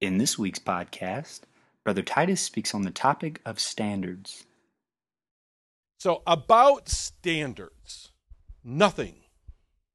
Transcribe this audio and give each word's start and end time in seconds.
In 0.00 0.18
this 0.18 0.38
week's 0.38 0.58
podcast, 0.58 1.42
Brother 1.84 2.02
Titus 2.02 2.40
speaks 2.40 2.74
on 2.74 2.82
the 2.82 2.90
topic 2.90 3.40
of 3.46 3.60
standards. 3.60 4.44
So, 5.98 6.22
about 6.26 6.88
standards, 6.88 8.10
nothing 8.64 9.22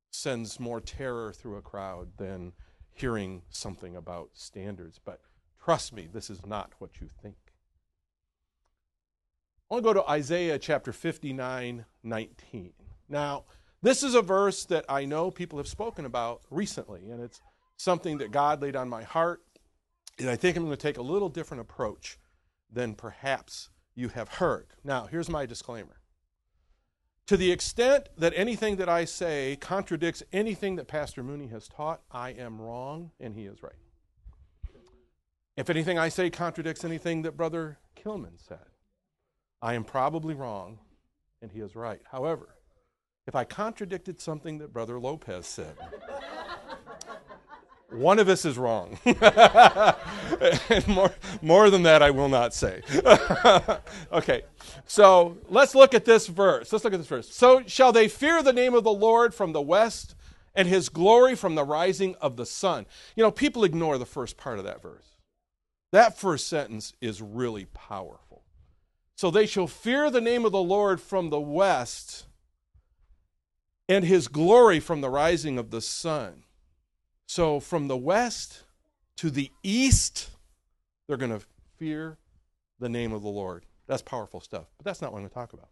sends 0.10 0.60
more 0.60 0.80
terror 0.80 1.34
through 1.34 1.58
a 1.58 1.62
crowd 1.62 2.18
than 2.18 2.54
hearing 2.92 3.44
something 3.50 3.96
about 3.96 4.30
standards. 4.34 5.00
But 5.04 5.20
trust 5.64 5.94
me, 5.94 6.08
this 6.12 6.30
is 6.30 6.46
not 6.46 6.72
what 6.80 7.02
you 7.02 7.10
think. 7.22 7.36
I 9.70 9.76
want 9.76 9.84
to 9.84 9.90
go 9.90 10.02
to 10.02 10.10
Isaiah 10.10 10.58
chapter 10.58 10.94
59 10.94 11.86
19. 12.04 12.74
Now, 13.10 13.44
this 13.82 14.02
is 14.02 14.16
a 14.16 14.22
verse 14.22 14.66
that 14.66 14.86
I 14.88 15.06
know 15.06 15.30
people 15.30 15.58
have 15.60 15.68
spoken 15.68 16.06
about 16.06 16.42
recently, 16.50 17.12
and 17.12 17.22
it's 17.22 17.42
something 17.78 18.18
that 18.20 18.32
God 18.32 18.62
laid 18.62 18.76
on 18.76 18.90
my 18.90 19.04
heart. 19.04 19.42
And 20.20 20.30
I 20.30 20.36
think 20.36 20.58
I'm 20.58 20.64
going 20.66 20.76
to 20.76 20.82
take 20.82 20.98
a 20.98 21.02
little 21.02 21.30
different 21.30 21.62
approach 21.62 22.20
than 22.72 22.94
perhaps 22.94 23.70
you 23.96 24.10
have 24.10 24.30
heard. 24.30 24.68
Now, 24.84 25.08
here's 25.08 25.30
my 25.30 25.46
disclaimer. 25.46 26.00
To 27.28 27.38
the 27.38 27.52
extent 27.52 28.10
that 28.18 28.34
anything 28.36 28.78
that 28.78 28.90
I 28.90 29.06
say 29.06 29.58
contradicts 29.62 30.24
anything 30.34 30.76
that 30.78 30.88
Pastor 30.88 31.24
Mooney 31.24 31.48
has 31.48 31.68
taught, 31.68 32.02
I 32.12 32.32
am 32.32 32.60
wrong 32.60 33.12
and 33.20 33.36
he 33.36 33.46
is 33.46 33.62
right. 33.62 33.74
If 35.56 35.70
anything 35.70 36.00
I 36.00 36.10
say 36.10 36.30
contradicts 36.30 36.84
anything 36.84 37.22
that 37.24 37.38
Brother 37.38 37.78
Kilman 37.96 38.40
said, 38.40 38.66
I 39.62 39.74
am 39.74 39.84
probably 39.84 40.34
wrong 40.34 40.80
and 41.42 41.52
he 41.52 41.60
is 41.60 41.76
right. 41.76 42.02
However, 42.12 42.56
if 43.28 43.36
I 43.36 43.44
contradicted 43.44 44.20
something 44.20 44.58
that 44.58 44.74
Brother 44.74 45.00
Lopez 45.00 45.46
said, 45.46 45.76
one 47.92 48.20
of 48.20 48.30
us 48.30 48.46
is 48.46 48.58
wrong. 48.58 48.98
and 49.06 50.88
more, 50.88 51.12
more 51.42 51.70
than 51.70 51.84
that, 51.84 52.02
I 52.02 52.12
will 52.12 52.30
not 52.30 52.54
say. 52.54 52.82
okay, 54.12 54.44
so 54.86 55.38
let's 55.50 55.76
look 55.76 55.94
at 55.94 56.06
this 56.06 56.28
verse. 56.28 56.72
Let's 56.72 56.84
look 56.84 56.94
at 56.94 57.00
this 57.00 57.08
verse. 57.08 57.34
So 57.34 57.64
shall 57.66 57.92
they 57.92 58.08
fear 58.08 58.44
the 58.44 58.54
name 58.54 58.74
of 58.74 58.84
the 58.84 58.92
Lord 58.92 59.34
from 59.34 59.54
the 59.54 59.62
west 59.62 60.16
and 60.56 60.68
his 60.68 60.90
glory 60.90 61.36
from 61.36 61.56
the 61.56 61.64
rising 61.64 62.16
of 62.22 62.36
the 62.36 62.46
sun. 62.46 62.86
You 63.16 63.24
know, 63.24 63.32
people 63.32 63.64
ignore 63.64 63.98
the 63.98 64.06
first 64.06 64.38
part 64.38 64.60
of 64.60 64.66
that 64.66 64.82
verse. 64.82 65.16
That 65.92 66.18
first 66.18 66.48
sentence 66.48 66.94
is 67.02 67.22
really 67.22 67.66
powerful. 67.66 68.44
So 69.16 69.32
they 69.32 69.46
shall 69.46 69.68
fear 69.68 70.10
the 70.10 70.22
name 70.22 70.46
of 70.46 70.52
the 70.52 70.62
Lord 70.62 71.02
from 71.02 71.30
the 71.30 71.40
west 71.40 72.26
and 73.88 74.06
his 74.06 74.28
glory 74.28 74.80
from 74.80 75.02
the 75.02 75.10
rising 75.10 75.58
of 75.58 75.72
the 75.72 75.82
sun. 75.82 76.44
So 77.30 77.60
from 77.60 77.88
the 77.88 77.96
west 77.96 78.64
to 79.18 79.30
the 79.30 79.52
east, 79.62 80.32
they're 81.08 81.16
going 81.16 81.30
to 81.30 81.46
fear 81.78 82.18
the 82.80 82.90
name 82.90 83.14
of 83.14 83.22
the 83.22 83.30
Lord. 83.30 83.68
That's 83.86 84.02
powerful 84.02 84.40
stuff. 84.42 84.66
But 84.80 84.86
that's 84.86 85.00
not 85.00 85.12
what 85.12 85.20
I'm 85.20 85.26
going 85.26 85.30
to 85.30 85.36
talk 85.36 85.54
about. 85.54 85.70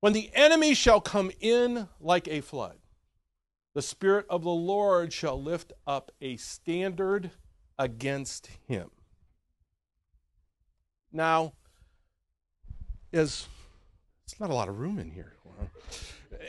When 0.00 0.12
the 0.12 0.30
enemy 0.34 0.74
shall 0.74 1.00
come 1.00 1.30
in 1.40 1.88
like 2.02 2.28
a 2.28 2.42
flood, 2.42 2.76
the 3.74 3.80
Spirit 3.80 4.26
of 4.28 4.42
the 4.42 4.50
Lord 4.50 5.10
shall 5.10 5.42
lift 5.42 5.72
up 5.86 6.12
a 6.20 6.36
standard 6.36 7.30
against 7.78 8.50
him. 8.68 8.90
Now, 11.14 11.54
is 13.10 13.48
it's 14.26 14.38
not 14.38 14.50
a 14.50 14.54
lot 14.54 14.68
of 14.68 14.78
room 14.78 14.98
in 14.98 15.10
here. 15.10 15.32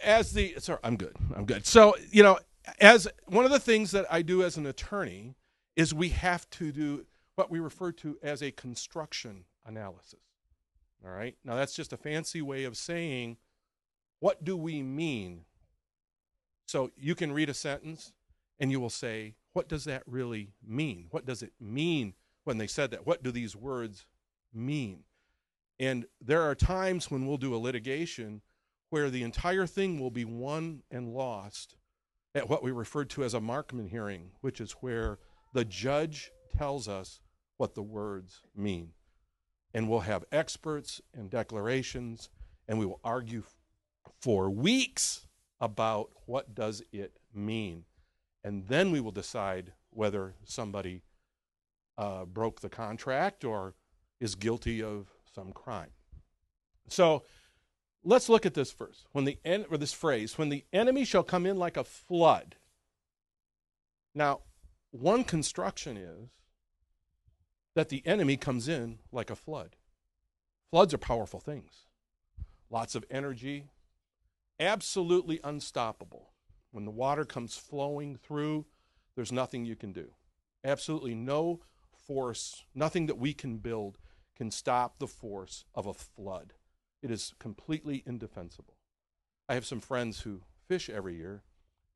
As 0.04 0.34
the 0.34 0.56
sorry, 0.58 0.80
I'm 0.84 0.98
good. 0.98 1.16
I'm 1.34 1.46
good. 1.46 1.66
So, 1.66 1.96
you 2.12 2.22
know, 2.22 2.38
as 2.80 3.08
one 3.26 3.46
of 3.46 3.52
the 3.52 3.60
things 3.60 3.92
that 3.92 4.06
I 4.10 4.22
do 4.22 4.44
as 4.44 4.58
an 4.58 4.66
attorney 4.66 5.36
is 5.76 5.94
we 5.94 6.10
have 6.10 6.50
to 6.52 6.72
do 6.72 7.06
what 7.36 7.52
we 7.52 7.60
refer 7.60 7.92
to 7.92 8.18
as 8.24 8.42
a 8.42 8.52
construction 8.52 9.46
analysis. 9.66 10.20
All 11.06 11.12
right? 11.12 11.36
Now 11.44 11.56
that's 11.56 11.76
just 11.76 11.94
a 11.94 11.98
fancy 11.98 12.42
way 12.42 12.64
of 12.64 12.78
saying 12.78 13.38
what 14.20 14.44
do 14.44 14.58
we 14.58 14.82
mean? 14.82 15.42
So 16.66 16.92
you 16.98 17.14
can 17.16 17.32
read 17.32 17.50
a 17.50 17.54
sentence 17.54 18.14
and 18.60 18.72
you 18.72 18.80
will 18.80 18.90
say, 18.90 19.36
what 19.54 19.68
does 19.68 19.84
that 19.86 20.04
really 20.08 20.54
mean? 20.66 21.08
What 21.12 21.26
does 21.26 21.44
it 21.44 21.54
mean 21.60 22.14
when 22.44 22.58
they 22.58 22.68
said 22.68 22.92
that? 22.92 23.06
What 23.06 23.22
do 23.22 23.32
these 23.32 23.56
words 23.56 24.06
mean? 24.54 25.04
And 25.80 26.06
there 26.22 26.42
are 26.42 26.56
times 26.56 27.12
when 27.12 27.28
we'll 27.28 27.38
do 27.38 27.54
a 27.54 27.58
litigation 27.58 28.42
where 28.90 29.10
the 29.10 29.24
entire 29.24 29.68
thing 29.68 30.00
will 30.00 30.12
be 30.12 30.26
won 30.26 30.84
and 30.90 31.14
lost 31.14 31.76
at 32.36 32.50
what 32.50 32.62
we 32.62 32.72
referred 32.72 33.10
to 33.12 33.24
as 33.24 33.34
a 33.34 33.40
Markman 33.40 33.90
hearing, 33.90 34.32
which 34.42 34.60
is 34.60 34.74
where 34.74 35.18
the 35.54 35.66
judge 35.66 36.32
tells 36.56 36.88
us 36.88 37.22
what 37.58 37.74
the 37.74 37.82
words 37.82 38.42
mean. 38.56 38.90
And 39.74 39.90
we'll 39.90 40.02
have 40.02 40.26
experts 40.32 41.02
and 41.14 41.30
declarations, 41.30 42.30
and 42.68 42.78
we 42.78 42.86
will 42.86 43.00
argue 43.04 43.44
for 44.22 44.50
weeks 44.50 45.28
about 45.62 46.10
what 46.26 46.54
does 46.54 46.84
it 46.92 47.18
mean. 47.34 47.86
And 48.44 48.68
then 48.68 48.92
we 48.92 49.00
will 49.00 49.12
decide 49.12 49.72
whether 49.92 50.36
somebody 50.44 51.04
uh, 51.98 52.26
broke 52.26 52.60
the 52.60 52.70
contract 52.70 53.46
or 53.46 53.76
is 54.20 54.36
guilty 54.36 54.84
of 54.84 55.08
some 55.34 55.54
crime. 55.54 55.90
So 56.90 57.24
Let's 58.08 58.30
look 58.30 58.46
at 58.46 58.54
this 58.54 58.72
first. 58.72 59.08
When 59.14 59.26
the 59.26 59.40
en- 59.44 59.66
or 59.72 59.78
this 59.78 59.92
phrase, 59.92 60.38
when 60.38 60.50
the 60.50 60.64
enemy 60.72 61.06
shall 61.06 61.24
come 61.24 61.48
in 61.48 61.58
like 61.58 61.76
a 61.76 61.84
flood. 61.84 62.56
Now, 64.14 64.42
one 64.92 65.24
construction 65.24 65.98
is 65.98 66.30
that 67.74 67.90
the 67.90 68.06
enemy 68.06 68.38
comes 68.38 68.68
in 68.68 69.00
like 69.12 69.32
a 69.32 69.36
flood. 69.36 69.76
Floods 70.70 70.94
are 70.94 71.00
powerful 71.00 71.40
things. 71.40 71.88
Lots 72.70 72.94
of 72.94 73.06
energy, 73.10 73.70
absolutely 74.60 75.40
unstoppable. 75.44 76.32
When 76.72 76.86
the 76.86 76.92
water 76.92 77.26
comes 77.26 77.58
flowing 77.58 78.18
through, 78.18 78.66
there's 79.16 79.32
nothing 79.32 79.66
you 79.66 79.76
can 79.76 79.92
do. 79.92 80.12
Absolutely 80.64 81.16
no 81.16 81.62
force, 82.08 82.66
nothing 82.76 83.08
that 83.08 83.18
we 83.18 83.34
can 83.34 83.58
build 83.58 83.98
can 84.36 84.52
stop 84.52 85.00
the 85.00 85.08
force 85.08 85.66
of 85.74 85.88
a 85.88 85.94
flood. 85.94 86.54
It 87.06 87.12
is 87.12 87.36
completely 87.38 88.02
indefensible. 88.08 88.74
I 89.48 89.54
have 89.54 89.66
some 89.68 89.80
friends 89.80 90.22
who 90.22 90.42
fish 90.68 90.90
every 90.90 91.16
year, 91.16 91.44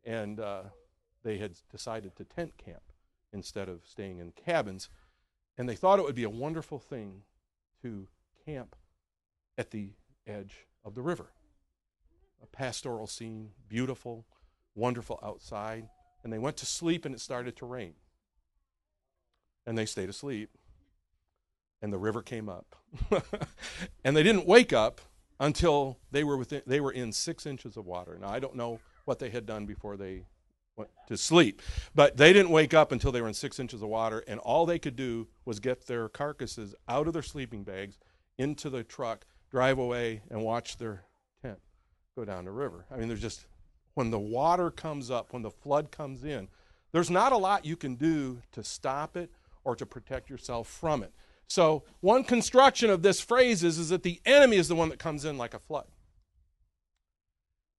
and 0.05 0.39
uh, 0.39 0.65
they 1.23 1.39
had 1.39 1.53
decided 1.71 2.15
to 2.15 2.25
tent 2.25 2.59
camp 2.63 2.83
instead 3.33 3.69
of 3.69 3.87
staying 3.87 4.19
in 4.19 4.33
cabins. 4.33 4.87
And 5.57 5.67
they 5.67 5.73
thought 5.73 5.97
it 5.97 6.05
would 6.05 6.13
be 6.13 6.25
a 6.25 6.29
wonderful 6.29 6.77
thing 6.77 7.23
to 7.81 8.07
camp 8.45 8.75
at 9.57 9.71
the 9.71 9.93
edge 10.27 10.67
of 10.85 10.93
the 10.93 11.01
river. 11.01 11.31
A 12.43 12.45
pastoral 12.45 13.07
scene, 13.07 13.49
beautiful, 13.67 14.27
wonderful 14.75 15.19
outside. 15.23 15.89
And 16.23 16.31
they 16.31 16.37
went 16.37 16.57
to 16.57 16.67
sleep, 16.67 17.03
and 17.03 17.15
it 17.15 17.19
started 17.19 17.55
to 17.55 17.65
rain. 17.65 17.95
And 19.65 19.75
they 19.75 19.87
stayed 19.87 20.09
asleep 20.09 20.51
and 21.81 21.93
the 21.93 21.97
river 21.97 22.21
came 22.21 22.49
up. 22.49 22.75
and 24.03 24.15
they 24.15 24.23
didn't 24.23 24.45
wake 24.45 24.73
up 24.73 25.01
until 25.39 25.97
they 26.11 26.23
were 26.23 26.37
within, 26.37 26.61
they 26.65 26.79
were 26.79 26.91
in 26.91 27.11
six 27.11 27.45
inches 27.45 27.77
of 27.77 27.85
water. 27.85 28.17
Now 28.19 28.29
I 28.29 28.39
don't 28.39 28.55
know 28.55 28.79
what 29.05 29.19
they 29.19 29.29
had 29.29 29.45
done 29.45 29.65
before 29.65 29.97
they 29.97 30.25
went 30.75 30.89
to 31.07 31.17
sleep, 31.17 31.61
but 31.95 32.17
they 32.17 32.33
didn't 32.33 32.51
wake 32.51 32.73
up 32.73 32.91
until 32.91 33.11
they 33.11 33.21
were 33.21 33.27
in 33.27 33.33
six 33.33 33.59
inches 33.59 33.81
of 33.81 33.89
water, 33.89 34.23
and 34.27 34.39
all 34.39 34.65
they 34.65 34.79
could 34.79 34.95
do 34.95 35.27
was 35.45 35.59
get 35.59 35.87
their 35.87 36.09
carcasses 36.09 36.75
out 36.87 37.07
of 37.07 37.13
their 37.13 37.21
sleeping 37.21 37.63
bags 37.63 37.97
into 38.37 38.69
the 38.69 38.83
truck, 38.83 39.25
drive 39.51 39.77
away, 39.77 40.21
and 40.29 40.43
watch 40.43 40.77
their 40.77 41.03
tent 41.41 41.59
go 42.15 42.25
down 42.25 42.45
the 42.45 42.51
river. 42.51 42.85
I 42.91 42.97
mean, 42.97 43.07
there's 43.07 43.21
just 43.21 43.45
when 43.93 44.11
the 44.11 44.19
water 44.19 44.71
comes 44.71 45.11
up, 45.11 45.33
when 45.33 45.41
the 45.41 45.51
flood 45.51 45.91
comes 45.91 46.23
in, 46.23 46.47
there's 46.91 47.09
not 47.09 47.31
a 47.31 47.37
lot 47.37 47.65
you 47.65 47.75
can 47.75 47.95
do 47.95 48.41
to 48.53 48.63
stop 48.63 49.15
it 49.17 49.29
or 49.63 49.75
to 49.75 49.85
protect 49.85 50.29
yourself 50.29 50.67
from 50.67 51.03
it. 51.03 51.13
So, 51.49 51.83
one 51.99 52.23
construction 52.23 52.91
of 52.91 53.01
this 53.01 53.19
phrase 53.19 53.63
is, 53.63 53.79
is 53.79 53.89
that 53.89 54.03
the 54.03 54.21
enemy 54.23 54.57
is 54.57 54.67
the 54.67 54.75
one 54.75 54.89
that 54.89 54.99
comes 54.99 55.25
in 55.25 55.37
like 55.37 55.55
a 55.55 55.59
flood. 55.59 55.87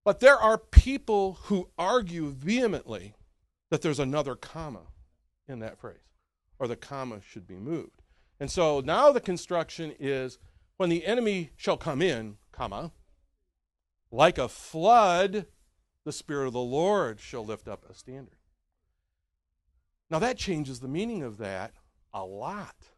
But 0.05 0.19
there 0.19 0.37
are 0.37 0.59
people 0.59 1.39
who 1.45 1.71
argue 1.79 2.31
vehemently 2.31 3.15
that 3.71 3.81
there's 3.81 4.01
another 4.01 4.35
comma 4.35 4.89
in 5.47 5.61
that 5.61 5.79
phrase, 5.79 5.99
or 6.59 6.67
the 6.67 6.75
comma 6.75 7.21
should 7.21 7.47
be 7.47 7.55
moved. 7.55 8.03
And 8.41 8.51
so 8.51 8.81
now 8.81 9.13
the 9.13 9.21
construction 9.21 9.95
is 10.01 10.39
when 10.77 10.89
the 10.89 11.07
enemy 11.07 11.51
shall 11.57 11.77
come 11.77 12.03
in, 12.03 12.39
comma, 12.51 12.91
like 14.11 14.39
a 14.39 14.49
flood, 14.49 15.47
the 16.05 16.13
Spirit 16.13 16.49
of 16.49 16.55
the 16.55 16.59
Lord 16.59 17.21
shall 17.21 17.45
lift 17.45 17.69
up 17.69 17.85
a 17.89 17.95
standard. 17.95 18.35
Now 20.11 20.19
that 20.19 20.39
changes 20.39 20.81
the 20.81 20.89
meaning 20.89 21.23
of 21.23 21.39
that 21.39 21.73
a 22.13 22.25
lot. 22.25 22.90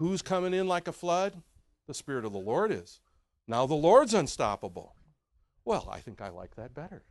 Who's 0.00 0.22
coming 0.22 0.54
in 0.54 0.66
like 0.66 0.88
a 0.88 0.92
flood? 0.92 1.42
The 1.86 1.92
Spirit 1.92 2.24
of 2.24 2.32
the 2.32 2.38
Lord 2.38 2.72
is. 2.72 3.00
Now 3.46 3.66
the 3.66 3.74
Lord's 3.74 4.14
unstoppable. 4.14 4.94
Well, 5.66 5.90
I 5.92 5.98
think 5.98 6.22
I 6.22 6.30
like 6.30 6.56
that 6.56 6.72
better. 6.72 7.02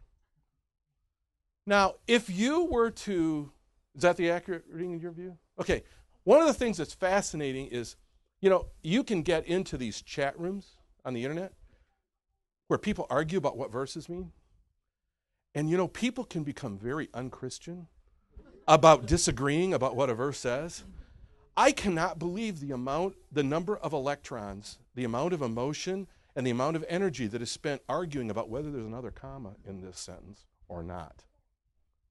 Now, 1.67 1.97
if 2.07 2.31
you 2.31 2.65
were 2.65 2.89
to 2.89 3.51
Is 3.95 4.01
that 4.01 4.17
the 4.17 4.31
accurate 4.31 4.63
reading 4.71 4.93
in 4.93 4.99
your 4.99 5.11
view? 5.11 5.37
Okay. 5.59 5.83
One 6.23 6.41
of 6.41 6.47
the 6.47 6.53
things 6.53 6.77
that's 6.77 6.93
fascinating 6.93 7.67
is, 7.67 7.95
you 8.41 8.49
know, 8.49 8.65
you 8.81 9.03
can 9.03 9.21
get 9.21 9.45
into 9.45 9.77
these 9.77 10.01
chat 10.01 10.39
rooms 10.39 10.77
on 11.05 11.13
the 11.13 11.23
internet 11.23 11.53
where 12.69 12.79
people 12.79 13.05
argue 13.11 13.37
about 13.37 13.55
what 13.55 13.71
verses 13.71 14.09
mean. 14.09 14.31
And, 15.53 15.69
you 15.69 15.77
know, 15.77 15.87
people 15.87 16.23
can 16.23 16.43
become 16.43 16.79
very 16.79 17.07
unchristian 17.13 17.85
about 18.67 19.05
disagreeing 19.05 19.75
about 19.75 19.95
what 19.95 20.09
a 20.09 20.15
verse 20.15 20.39
says. 20.39 20.83
I 21.59 21.73
cannot 21.73 22.19
believe 22.19 22.61
the 22.61 22.71
amount, 22.71 23.15
the 23.33 23.43
number 23.43 23.75
of 23.75 23.91
electrons, 23.91 24.79
the 24.95 25.03
amount 25.03 25.33
of 25.33 25.41
emotion, 25.41 26.07
and 26.33 26.47
the 26.47 26.51
amount 26.51 26.77
of 26.77 26.85
energy 26.87 27.27
that 27.27 27.41
is 27.41 27.51
spent 27.51 27.81
arguing 27.89 28.31
about 28.31 28.47
whether 28.47 28.71
there's 28.71 28.85
another 28.85 29.11
comma 29.11 29.55
in 29.67 29.81
this 29.81 29.99
sentence 29.99 30.45
or 30.69 30.83
not. 30.83 31.25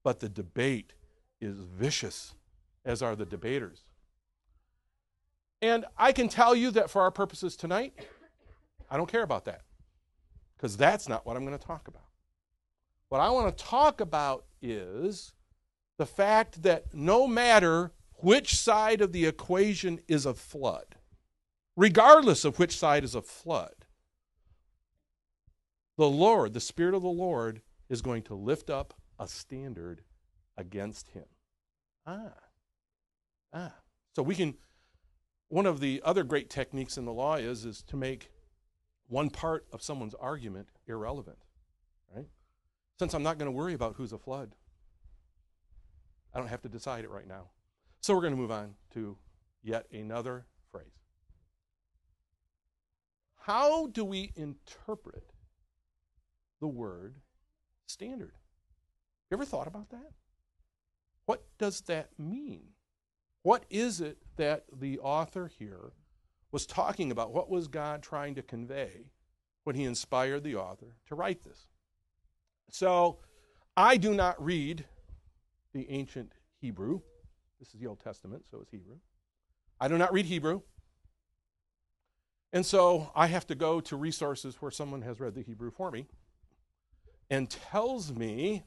But 0.03 0.19
the 0.19 0.29
debate 0.29 0.93
is 1.41 1.61
vicious, 1.61 2.35
as 2.85 3.01
are 3.01 3.15
the 3.15 3.25
debaters. 3.25 3.85
And 5.63 5.83
I 5.97 6.11
can 6.11 6.29
tell 6.29 6.53
you 6.53 6.69
that 6.69 6.91
for 6.91 7.01
our 7.01 7.09
purposes 7.09 7.55
tonight, 7.55 7.95
I 8.87 8.97
don't 8.97 9.11
care 9.11 9.23
about 9.23 9.45
that, 9.45 9.63
because 10.57 10.77
that's 10.77 11.09
not 11.09 11.25
what 11.25 11.35
I'm 11.35 11.43
going 11.43 11.57
to 11.57 11.65
talk 11.65 11.87
about. 11.87 12.05
What 13.07 13.19
I 13.19 13.31
want 13.31 13.57
to 13.57 13.63
talk 13.63 13.99
about 13.99 14.45
is 14.61 15.33
the 15.97 16.05
fact 16.05 16.61
that 16.61 16.93
no 16.93 17.25
matter 17.25 17.93
which 18.21 18.55
side 18.55 19.01
of 19.01 19.11
the 19.11 19.25
equation 19.25 19.99
is 20.07 20.25
a 20.25 20.33
flood, 20.33 20.95
regardless 21.75 22.45
of 22.45 22.59
which 22.59 22.77
side 22.77 23.03
is 23.03 23.15
a 23.15 23.21
flood, 23.21 23.85
the 25.97 26.09
Lord, 26.09 26.53
the 26.53 26.59
Spirit 26.59 26.95
of 26.95 27.01
the 27.01 27.09
Lord, 27.09 27.61
is 27.89 28.01
going 28.01 28.23
to 28.23 28.33
lift 28.33 28.69
up 28.69 28.93
a 29.19 29.27
standard 29.27 30.01
against 30.57 31.09
him. 31.09 31.25
Ah. 32.05 32.33
Ah. 33.53 33.73
So 34.15 34.23
we 34.23 34.35
can 34.35 34.55
one 35.49 35.65
of 35.65 35.79
the 35.79 36.01
other 36.05 36.23
great 36.23 36.49
techniques 36.49 36.97
in 36.97 37.05
the 37.05 37.13
law 37.13 37.35
is 37.35 37.65
is 37.65 37.81
to 37.83 37.97
make 37.97 38.31
one 39.07 39.29
part 39.29 39.65
of 39.73 39.81
someone's 39.81 40.13
argument 40.13 40.69
irrelevant. 40.87 41.39
Right? 42.15 42.27
Since 42.97 43.13
I'm 43.13 43.23
not 43.23 43.37
going 43.37 43.51
to 43.51 43.57
worry 43.57 43.73
about 43.73 43.95
who's 43.95 44.13
a 44.13 44.17
flood, 44.17 44.55
I 46.33 46.39
don't 46.39 46.47
have 46.47 46.61
to 46.61 46.69
decide 46.69 47.03
it 47.03 47.09
right 47.09 47.27
now. 47.27 47.49
So 48.01 48.15
we're 48.15 48.21
going 48.21 48.33
to 48.33 48.39
move 48.39 48.51
on 48.51 48.75
to 48.93 49.17
yet 49.61 49.85
another 49.91 50.45
phrase. 50.71 50.85
How 53.35 53.87
do 53.87 54.05
we 54.05 54.31
interpret 54.35 55.31
the 56.61 56.67
word 56.67 57.15
standard? 57.87 58.33
You 59.29 59.35
ever 59.35 59.45
thought 59.45 59.67
about 59.67 59.89
that? 59.89 60.11
What 61.25 61.43
does 61.57 61.81
that 61.81 62.09
mean? 62.17 62.69
What 63.43 63.65
is 63.69 64.01
it 64.01 64.17
that 64.37 64.65
the 64.71 64.99
author 64.99 65.47
here 65.59 65.93
was 66.51 66.65
talking 66.65 67.11
about? 67.11 67.33
What 67.33 67.49
was 67.49 67.67
God 67.67 68.01
trying 68.01 68.35
to 68.35 68.41
convey 68.41 69.11
when 69.63 69.75
he 69.75 69.83
inspired 69.83 70.43
the 70.43 70.55
author 70.55 70.95
to 71.07 71.15
write 71.15 71.43
this? 71.43 71.67
So, 72.71 73.19
I 73.77 73.97
do 73.97 74.13
not 74.13 74.43
read 74.43 74.85
the 75.73 75.89
ancient 75.89 76.33
Hebrew. 76.59 77.01
This 77.59 77.73
is 77.73 77.79
the 77.79 77.87
Old 77.87 77.99
Testament, 77.99 78.45
so 78.49 78.59
it's 78.61 78.71
Hebrew. 78.71 78.95
I 79.79 79.87
do 79.87 79.97
not 79.97 80.13
read 80.13 80.25
Hebrew. 80.25 80.61
And 82.51 82.65
so 82.65 83.11
I 83.15 83.27
have 83.27 83.45
to 83.47 83.55
go 83.55 83.79
to 83.81 83.95
resources 83.95 84.55
where 84.59 84.71
someone 84.71 85.01
has 85.03 85.19
read 85.19 85.35
the 85.35 85.41
Hebrew 85.41 85.71
for 85.71 85.91
me 85.91 86.07
and 87.29 87.49
tells 87.49 88.11
me 88.11 88.63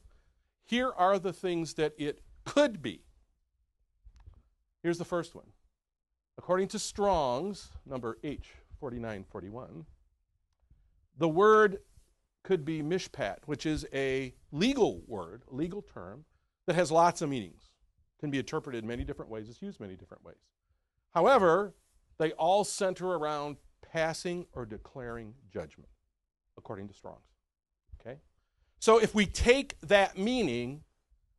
here 0.64 0.92
are 0.96 1.18
the 1.18 1.32
things 1.32 1.74
that 1.74 1.92
it 1.98 2.20
could 2.44 2.80
be. 2.80 3.02
Here's 4.82 4.98
the 4.98 5.04
first 5.04 5.34
one. 5.34 5.46
According 6.38 6.68
to 6.68 6.78
Strong's, 6.78 7.70
number 7.84 8.18
H4941, 8.24 9.84
the 11.18 11.28
word 11.28 11.78
could 12.42 12.64
be 12.64 12.82
mishpat, 12.82 13.38
which 13.46 13.66
is 13.66 13.86
a 13.92 14.34
legal 14.50 15.02
word, 15.06 15.42
legal 15.48 15.82
term 15.82 16.24
that 16.66 16.74
has 16.74 16.90
lots 16.90 17.22
of 17.22 17.28
meanings, 17.28 17.71
can 18.22 18.30
be 18.30 18.38
interpreted 18.38 18.84
in 18.84 18.88
many 18.88 19.02
different 19.02 19.28
ways, 19.32 19.48
it's 19.48 19.60
used 19.60 19.80
many 19.80 19.96
different 19.96 20.24
ways. 20.24 20.36
However, 21.12 21.74
they 22.18 22.30
all 22.32 22.62
center 22.62 23.08
around 23.08 23.56
passing 23.82 24.46
or 24.52 24.64
declaring 24.64 25.34
judgment, 25.52 25.90
according 26.56 26.86
to 26.86 26.94
Strong's. 26.94 27.26
Okay? 28.00 28.20
So 28.78 28.98
if 28.98 29.12
we 29.12 29.26
take 29.26 29.74
that 29.80 30.16
meaning, 30.16 30.84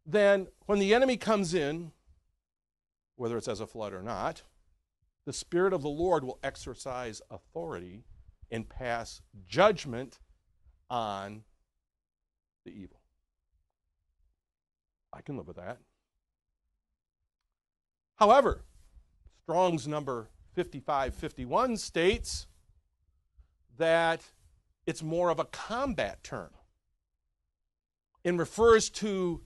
then 0.06 0.48
when 0.66 0.80
the 0.80 0.94
enemy 0.94 1.16
comes 1.16 1.54
in, 1.54 1.94
whether 3.16 3.38
it's 3.38 3.48
as 3.48 3.62
a 3.62 3.68
flood 3.68 3.94
or 3.94 4.02
not, 4.02 4.42
the 5.26 5.32
Spirit 5.32 5.72
of 5.72 5.84
the 5.84 5.90
Lord 5.90 6.26
will 6.26 6.38
exercise 6.44 7.22
authority 7.32 8.04
and 8.52 8.68
pass 8.68 9.22
judgment 9.48 10.20
on 10.90 11.44
the 12.66 12.72
evil. 12.72 13.00
I 15.14 15.22
can 15.22 15.38
live 15.38 15.48
with 15.48 15.56
that. 15.56 15.78
However, 18.16 18.64
Strong's 19.44 19.88
number 19.88 20.30
5551 20.56 21.78
states 21.78 22.48
that 23.78 24.22
it's 24.86 25.02
more 25.02 25.30
of 25.30 25.40
a 25.40 25.46
combat 25.46 26.24
term 26.24 26.52
and 28.24 28.38
refers 28.40 28.90
to, 28.90 29.42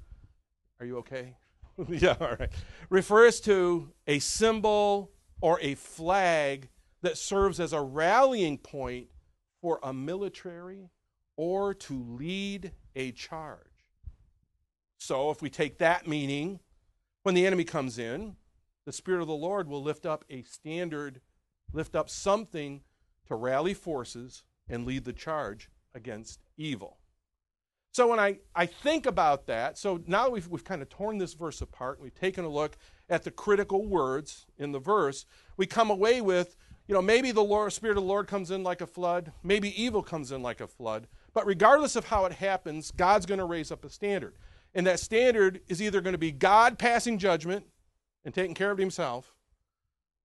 are 0.80 0.86
you 0.86 0.98
okay? 0.98 1.36
yeah, 1.88 2.16
all 2.20 2.36
right. 2.40 2.50
Refers 2.90 3.40
to 3.42 3.92
a 4.06 4.20
symbol 4.20 5.12
or 5.42 5.60
a 5.62 5.76
flag 5.76 6.70
that 7.02 7.18
serves 7.18 7.60
as 7.60 7.74
a 7.74 7.82
rallying 7.82 8.58
point 8.58 9.08
for 9.62 9.80
a 9.84 9.94
military 9.94 10.90
or 11.36 11.74
to 11.74 12.04
lead 12.18 12.72
a 12.96 13.12
charge. 13.12 13.62
So, 15.00 15.30
if 15.30 15.42
we 15.42 15.50
take 15.52 15.78
that 15.78 16.08
meaning, 16.08 16.60
when 17.22 17.36
the 17.36 17.46
enemy 17.46 17.64
comes 17.64 18.00
in, 18.00 18.36
the 18.88 18.94
Spirit 18.94 19.20
of 19.20 19.28
the 19.28 19.34
Lord 19.34 19.68
will 19.68 19.84
lift 19.84 20.06
up 20.06 20.24
a 20.30 20.44
standard, 20.44 21.20
lift 21.74 21.94
up 21.94 22.10
something 22.10 22.80
to 23.28 23.36
rally 23.36 23.74
forces 23.74 24.44
and 24.70 24.86
lead 24.86 25.04
the 25.04 25.12
charge 25.12 25.70
against 25.94 26.40
evil. 26.56 26.96
So 27.92 28.08
when 28.08 28.18
I, 28.18 28.40
I 28.56 28.66
think 28.66 29.06
about 29.06 29.46
that, 29.48 29.78
so 29.78 30.02
now 30.08 30.30
we've, 30.30 30.48
we've 30.48 30.64
kind 30.64 30.82
of 30.82 30.88
torn 30.88 31.18
this 31.18 31.34
verse 31.34 31.60
apart, 31.60 32.00
we've 32.00 32.16
taken 32.16 32.46
a 32.46 32.50
look 32.50 32.78
at 33.10 33.24
the 33.24 33.32
critical 33.32 33.86
words 33.86 34.46
in 34.58 34.72
the 34.72 34.80
verse, 34.80 35.26
we 35.58 35.66
come 35.66 35.90
away 35.90 36.22
with, 36.22 36.56
you 36.88 36.96
know, 36.96 37.02
maybe 37.02 37.34
the 37.34 37.44
Lord, 37.44 37.74
Spirit 37.74 37.98
of 37.98 38.04
the 38.04 38.08
Lord 38.08 38.28
comes 38.28 38.52
in 38.52 38.64
like 38.64 38.80
a 38.80 38.88
flood, 38.88 39.34
maybe 39.44 39.84
evil 39.84 40.02
comes 40.02 40.32
in 40.32 40.42
like 40.42 40.62
a 40.62 40.68
flood, 40.68 41.08
but 41.34 41.46
regardless 41.46 41.98
of 41.98 42.06
how 42.06 42.24
it 42.24 42.32
happens, 42.32 42.92
God's 42.92 43.26
going 43.26 43.40
to 43.40 43.44
raise 43.44 43.70
up 43.70 43.84
a 43.84 43.90
standard. 43.90 44.36
And 44.74 44.88
that 44.88 45.02
standard 45.02 45.60
is 45.68 45.82
either 45.82 46.00
going 46.00 46.14
to 46.14 46.18
be 46.18 46.32
God 46.32 46.80
passing 46.80 47.18
judgment 47.18 47.66
and 48.28 48.36
taking 48.36 48.54
care 48.54 48.72
of 48.72 48.78
himself, 48.78 49.34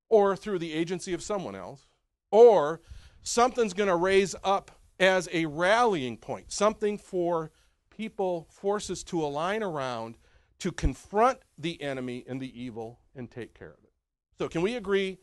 or 0.08 0.34
through 0.34 0.58
the 0.58 0.72
agency 0.72 1.14
of 1.14 1.22
someone 1.22 1.54
else, 1.54 1.86
or 2.32 2.80
something's 3.22 3.72
going 3.72 3.88
to 3.88 3.94
raise 3.94 4.34
up 4.42 4.72
as 4.98 5.28
a 5.32 5.46
rallying 5.46 6.16
point, 6.16 6.50
something 6.50 6.98
for 6.98 7.52
people, 7.96 8.48
forces 8.50 9.04
to 9.04 9.24
align 9.24 9.62
around 9.62 10.18
to 10.58 10.72
confront 10.72 11.38
the 11.56 11.80
enemy 11.80 12.24
and 12.26 12.40
the 12.40 12.60
evil 12.60 12.98
and 13.14 13.30
take 13.30 13.54
care 13.56 13.70
of 13.70 13.84
it. 13.84 13.92
So, 14.36 14.48
can 14.48 14.62
we 14.62 14.74
agree? 14.74 15.18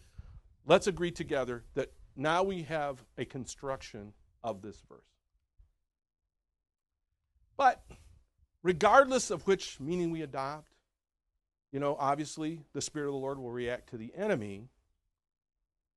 Let's 0.65 0.87
agree 0.87 1.11
together 1.11 1.65
that 1.73 1.91
now 2.15 2.43
we 2.43 2.63
have 2.63 3.03
a 3.17 3.25
construction 3.25 4.13
of 4.41 4.61
this 4.61 4.81
verse. 4.87 5.01
But 7.57 7.83
regardless 8.63 9.31
of 9.31 9.45
which 9.47 9.81
meaning 9.81 10.11
we 10.11 10.21
adopt, 10.21 10.71
you 11.71 11.79
know, 11.79 11.95
obviously 11.99 12.61
the 12.73 12.81
Spirit 12.81 13.07
of 13.07 13.13
the 13.13 13.19
Lord 13.19 13.39
will 13.39 13.51
react 13.51 13.89
to 13.89 13.97
the 13.97 14.11
enemy. 14.15 14.69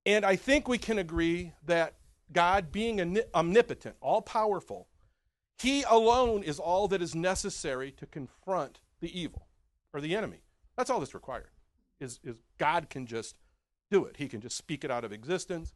And 0.04 0.24
I 0.24 0.36
think 0.36 0.68
we 0.68 0.78
can 0.78 0.98
agree 0.98 1.52
that 1.66 1.94
God, 2.32 2.72
being 2.72 3.20
omnipotent, 3.34 3.96
all 4.00 4.22
powerful, 4.22 4.88
He 5.58 5.84
alone 5.84 6.42
is 6.42 6.58
all 6.58 6.88
that 6.88 7.02
is 7.02 7.14
necessary 7.14 7.92
to 7.92 8.06
confront 8.06 8.80
the 9.00 9.18
evil 9.18 9.46
or 9.92 10.00
the 10.00 10.16
enemy. 10.16 10.42
That's 10.76 10.90
all 10.90 11.00
that's 11.00 11.14
required. 11.14 11.50
Is, 12.00 12.18
is 12.24 12.36
God 12.58 12.90
can 12.90 13.06
just 13.06 13.36
do 13.90 14.04
it. 14.06 14.16
He 14.16 14.26
can 14.28 14.40
just 14.40 14.56
speak 14.56 14.84
it 14.84 14.90
out 14.90 15.04
of 15.04 15.12
existence. 15.12 15.74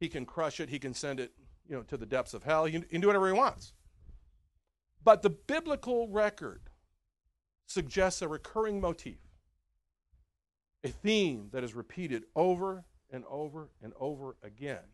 He 0.00 0.08
can 0.08 0.24
crush 0.24 0.60
it. 0.60 0.68
He 0.68 0.78
can 0.78 0.94
send 0.94 1.20
it, 1.20 1.32
you 1.68 1.76
know, 1.76 1.82
to 1.82 1.96
the 1.96 2.06
depths 2.06 2.34
of 2.34 2.42
hell. 2.42 2.64
He 2.64 2.80
can 2.80 3.00
do 3.00 3.06
whatever 3.06 3.28
he 3.28 3.34
wants. 3.34 3.74
But 5.04 5.22
the 5.22 5.30
biblical 5.30 6.08
record 6.08 6.62
suggests 7.66 8.20
a 8.22 8.28
recurring 8.28 8.80
motif, 8.80 9.18
a 10.84 10.88
theme 10.88 11.48
that 11.52 11.64
is 11.64 11.74
repeated 11.74 12.24
over 12.34 12.84
and 13.10 13.24
over 13.28 13.70
and 13.82 13.92
over 13.98 14.36
again. 14.42 14.84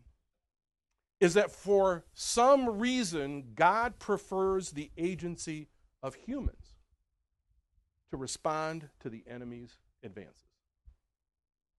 Is 1.19 1.33
that 1.33 1.51
for 1.51 2.05
some 2.13 2.79
reason 2.79 3.53
God 3.55 3.97
prefers 3.99 4.71
the 4.71 4.91
agency 4.97 5.69
of 6.03 6.15
humans? 6.15 6.77
to 8.11 8.17
respond 8.17 8.89
to 9.01 9.09
the 9.09 9.23
enemy's 9.27 9.77
advances. 10.03 10.43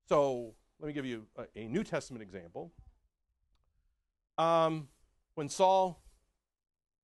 So 0.08 0.54
let 0.80 0.88
me 0.88 0.92
give 0.92 1.06
you 1.06 1.26
a, 1.36 1.44
a 1.58 1.68
New 1.68 1.84
Testament 1.84 2.22
example. 2.22 2.72
Um, 4.36 4.88
when 5.34 5.48
Saul 5.48 6.02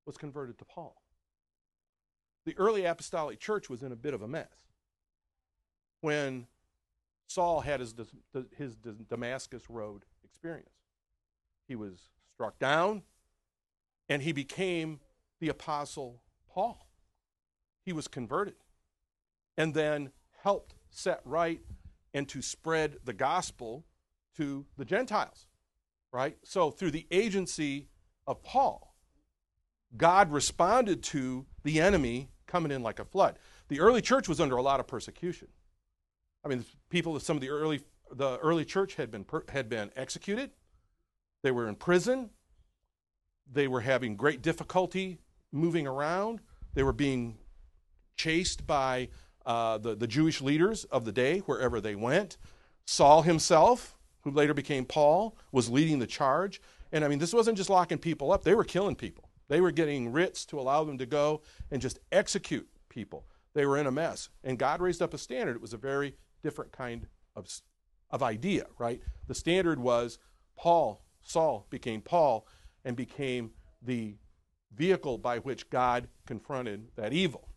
was 0.07 0.17
converted 0.17 0.59
to 0.59 0.65
Paul, 0.65 1.03
the 2.45 2.57
early 2.59 2.85
apostolic 2.85 3.41
church 3.41 3.71
was 3.71 3.83
in 3.83 3.93
a 3.93 3.97
bit 3.97 4.15
of 4.15 4.23
a 4.23 4.29
mess. 4.29 4.73
When 6.01 6.47
Saul 7.35 7.63
had 7.63 7.81
his, 7.81 7.95
his 8.57 8.77
Damascus 9.11 9.69
Road 9.69 10.05
experience, 10.23 10.71
he 11.67 11.75
was 11.75 11.99
struck 12.33 12.61
down 12.61 13.03
and 14.09 14.23
he 14.23 14.31
became 14.31 15.01
the 15.41 15.49
apostle 15.49 16.21
Paul. 16.49 16.89
He 17.85 17.93
was 17.93 18.07
converted 18.07 18.55
and 19.57 19.75
then 19.75 20.11
helped 20.43 20.75
set 20.91 21.23
right 21.25 21.61
and 22.13 22.29
to 22.29 22.41
spread 22.41 22.99
the 23.05 23.13
gospel 23.13 23.85
to 24.37 24.67
the 24.77 24.85
Gentiles, 24.85 25.47
right? 26.13 26.37
So, 26.45 26.71
through 26.71 26.93
the 26.93 27.07
agency 27.11 27.89
of 28.29 28.45
Paul, 28.45 28.95
God 29.97 30.31
responded 30.31 31.03
to 31.05 31.47
the 31.65 31.81
enemy 31.81 32.31
coming 32.47 32.71
in 32.71 32.85
like 32.85 33.01
a 33.01 33.05
flood. 33.05 33.41
The 33.69 33.81
early 33.81 34.03
church 34.03 34.29
was 34.29 34.41
under 34.41 34.57
a 34.57 34.63
lot 34.63 34.79
of 34.79 34.87
persecution. 34.87 35.49
I 36.45 36.49
mean, 36.49 36.65
people, 36.91 37.17
of 37.17 37.23
some 37.23 37.37
of 37.37 37.41
the 37.41 37.51
early, 37.51 37.81
the 38.13 38.39
early 38.39 38.65
church 38.65 38.97
had 38.97 39.11
been, 39.11 39.25
had 39.49 39.69
been 39.69 39.91
executed. 39.97 40.51
They 41.43 41.51
were 41.51 41.69
in 41.69 41.77
prison. 41.77 42.31
They 43.51 43.69
were 43.69 43.81
having 43.81 44.17
great 44.17 44.43
difficulty 44.43 45.21
moving 45.53 45.87
around. 45.87 46.41
They 46.75 46.83
were 46.83 46.93
being 46.93 47.39
chased 48.17 48.67
by 48.67 49.09
uh, 49.47 49.79
the, 49.79 49.95
the 49.95 50.07
Jewish 50.07 50.41
leaders 50.41 50.85
of 50.85 51.05
the 51.05 51.13
day 51.13 51.41
wherever 51.41 51.81
they 51.81 51.95
went. 51.95 52.37
Saul 52.87 53.23
himself, 53.23 53.97
who 54.23 54.31
later 54.31 54.55
became 54.55 54.85
Paul, 54.85 55.37
was 55.53 55.71
leading 55.71 55.99
the 55.99 56.07
charge. 56.07 56.61
And 56.93 57.05
I 57.05 57.09
mean, 57.09 57.19
this 57.19 57.33
wasn't 57.33 57.57
just 57.57 57.71
locking 57.71 57.99
people 57.99 58.33
up, 58.33 58.45
they 58.45 58.55
were 58.55 58.65
killing 58.65 58.97
people. 58.97 59.31
They 59.49 59.61
were 59.61 59.73
getting 59.73 60.11
writs 60.13 60.47
to 60.47 60.59
allow 60.59 60.85
them 60.85 60.97
to 60.99 61.07
go 61.07 61.43
and 61.71 61.83
just 61.83 61.99
execute 62.11 62.67
people. 62.89 63.27
They 63.53 63.67
were 63.67 63.77
in 63.77 63.87
a 63.87 63.91
mess. 63.91 64.31
And 64.43 64.59
God 64.59 64.81
raised 64.81 65.03
up 65.03 65.13
a 65.13 65.19
standard. 65.19 65.57
It 65.57 65.63
was 65.63 65.75
a 65.75 65.79
very 65.79 66.15
different 66.45 66.71
kind 66.71 67.09
of, 67.35 67.49
of 68.11 68.23
idea, 68.23 68.67
right? 68.79 69.01
The 69.27 69.35
standard 69.35 69.81
was 69.81 70.19
Paul, 70.57 71.05
Saul 71.23 71.67
became 71.71 72.01
Paul 72.01 72.47
and 72.85 72.95
became 72.97 73.51
the 73.83 74.15
vehicle 74.73 75.19
by 75.19 75.39
which 75.39 75.69
God 75.71 76.07
confronted 76.27 76.89
that 76.95 77.13
evil. 77.13 77.49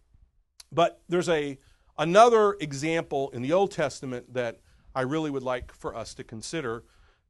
But 0.71 1.01
there's 1.07 1.29
a 1.29 1.59
Another 1.99 2.55
example 2.59 3.31
in 3.31 3.41
the 3.41 3.53
Old 3.53 3.71
Testament 3.71 4.31
that 4.33 4.59
I 4.93 5.01
really 5.01 5.31
would 5.31 5.41
like 5.41 5.73
for 5.73 5.95
us 5.95 6.13
to 6.15 6.23
consider 6.23 6.83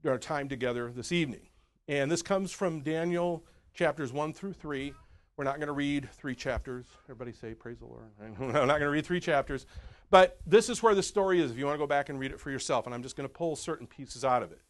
during 0.03 0.15
our 0.15 0.19
time 0.19 0.49
together 0.49 0.91
this 0.93 1.13
evening. 1.13 1.47
And 1.87 2.11
this 2.11 2.21
comes 2.21 2.51
from 2.51 2.81
Daniel 2.81 3.45
chapters 3.73 4.11
1 4.11 4.33
through 4.33 4.53
3. 4.53 4.93
We're 5.37 5.45
not 5.45 5.55
going 5.55 5.67
to 5.67 5.73
read 5.73 6.09
three 6.11 6.35
chapters. 6.35 6.85
Everybody 7.05 7.31
say, 7.31 7.53
Praise 7.53 7.77
the 7.79 7.85
Lord. 7.85 8.03
I'm 8.21 8.51
not 8.51 8.67
going 8.67 8.81
to 8.81 8.89
read 8.89 9.05
three 9.05 9.21
chapters. 9.21 9.65
But 10.09 10.39
this 10.45 10.69
is 10.69 10.81
where 10.81 10.95
the 10.95 11.03
story 11.03 11.41
is 11.41 11.51
if 11.51 11.57
you 11.57 11.65
want 11.65 11.75
to 11.75 11.79
go 11.79 11.87
back 11.87 12.09
and 12.09 12.19
read 12.19 12.31
it 12.31 12.39
for 12.39 12.49
yourself. 12.49 12.85
And 12.85 12.95
I'm 12.95 13.03
just 13.03 13.15
going 13.15 13.27
to 13.27 13.33
pull 13.33 13.55
certain 13.55 13.87
pieces 13.87 14.23
out 14.23 14.41
of 14.41 14.51
it. 14.51 14.61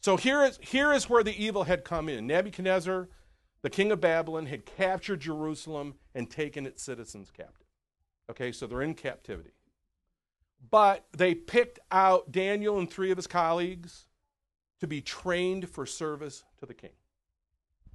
So 0.00 0.16
here 0.16 0.44
is, 0.44 0.58
here 0.62 0.92
is 0.92 1.10
where 1.10 1.22
the 1.22 1.42
evil 1.42 1.64
had 1.64 1.84
come 1.84 2.08
in. 2.08 2.26
Nebuchadnezzar, 2.26 3.08
the 3.62 3.70
king 3.70 3.92
of 3.92 4.00
Babylon, 4.00 4.46
had 4.46 4.64
captured 4.64 5.20
Jerusalem 5.20 5.94
and 6.14 6.30
taken 6.30 6.66
its 6.66 6.82
citizens 6.82 7.30
captive. 7.30 7.66
Okay, 8.30 8.52
so 8.52 8.66
they're 8.66 8.82
in 8.82 8.94
captivity. 8.94 9.50
But 10.70 11.06
they 11.16 11.34
picked 11.34 11.78
out 11.90 12.32
Daniel 12.32 12.78
and 12.78 12.90
three 12.90 13.10
of 13.10 13.16
his 13.16 13.26
colleagues 13.26 14.06
to 14.80 14.86
be 14.86 15.00
trained 15.00 15.68
for 15.68 15.86
service 15.86 16.44
to 16.60 16.66
the 16.66 16.74
king. 16.74 16.90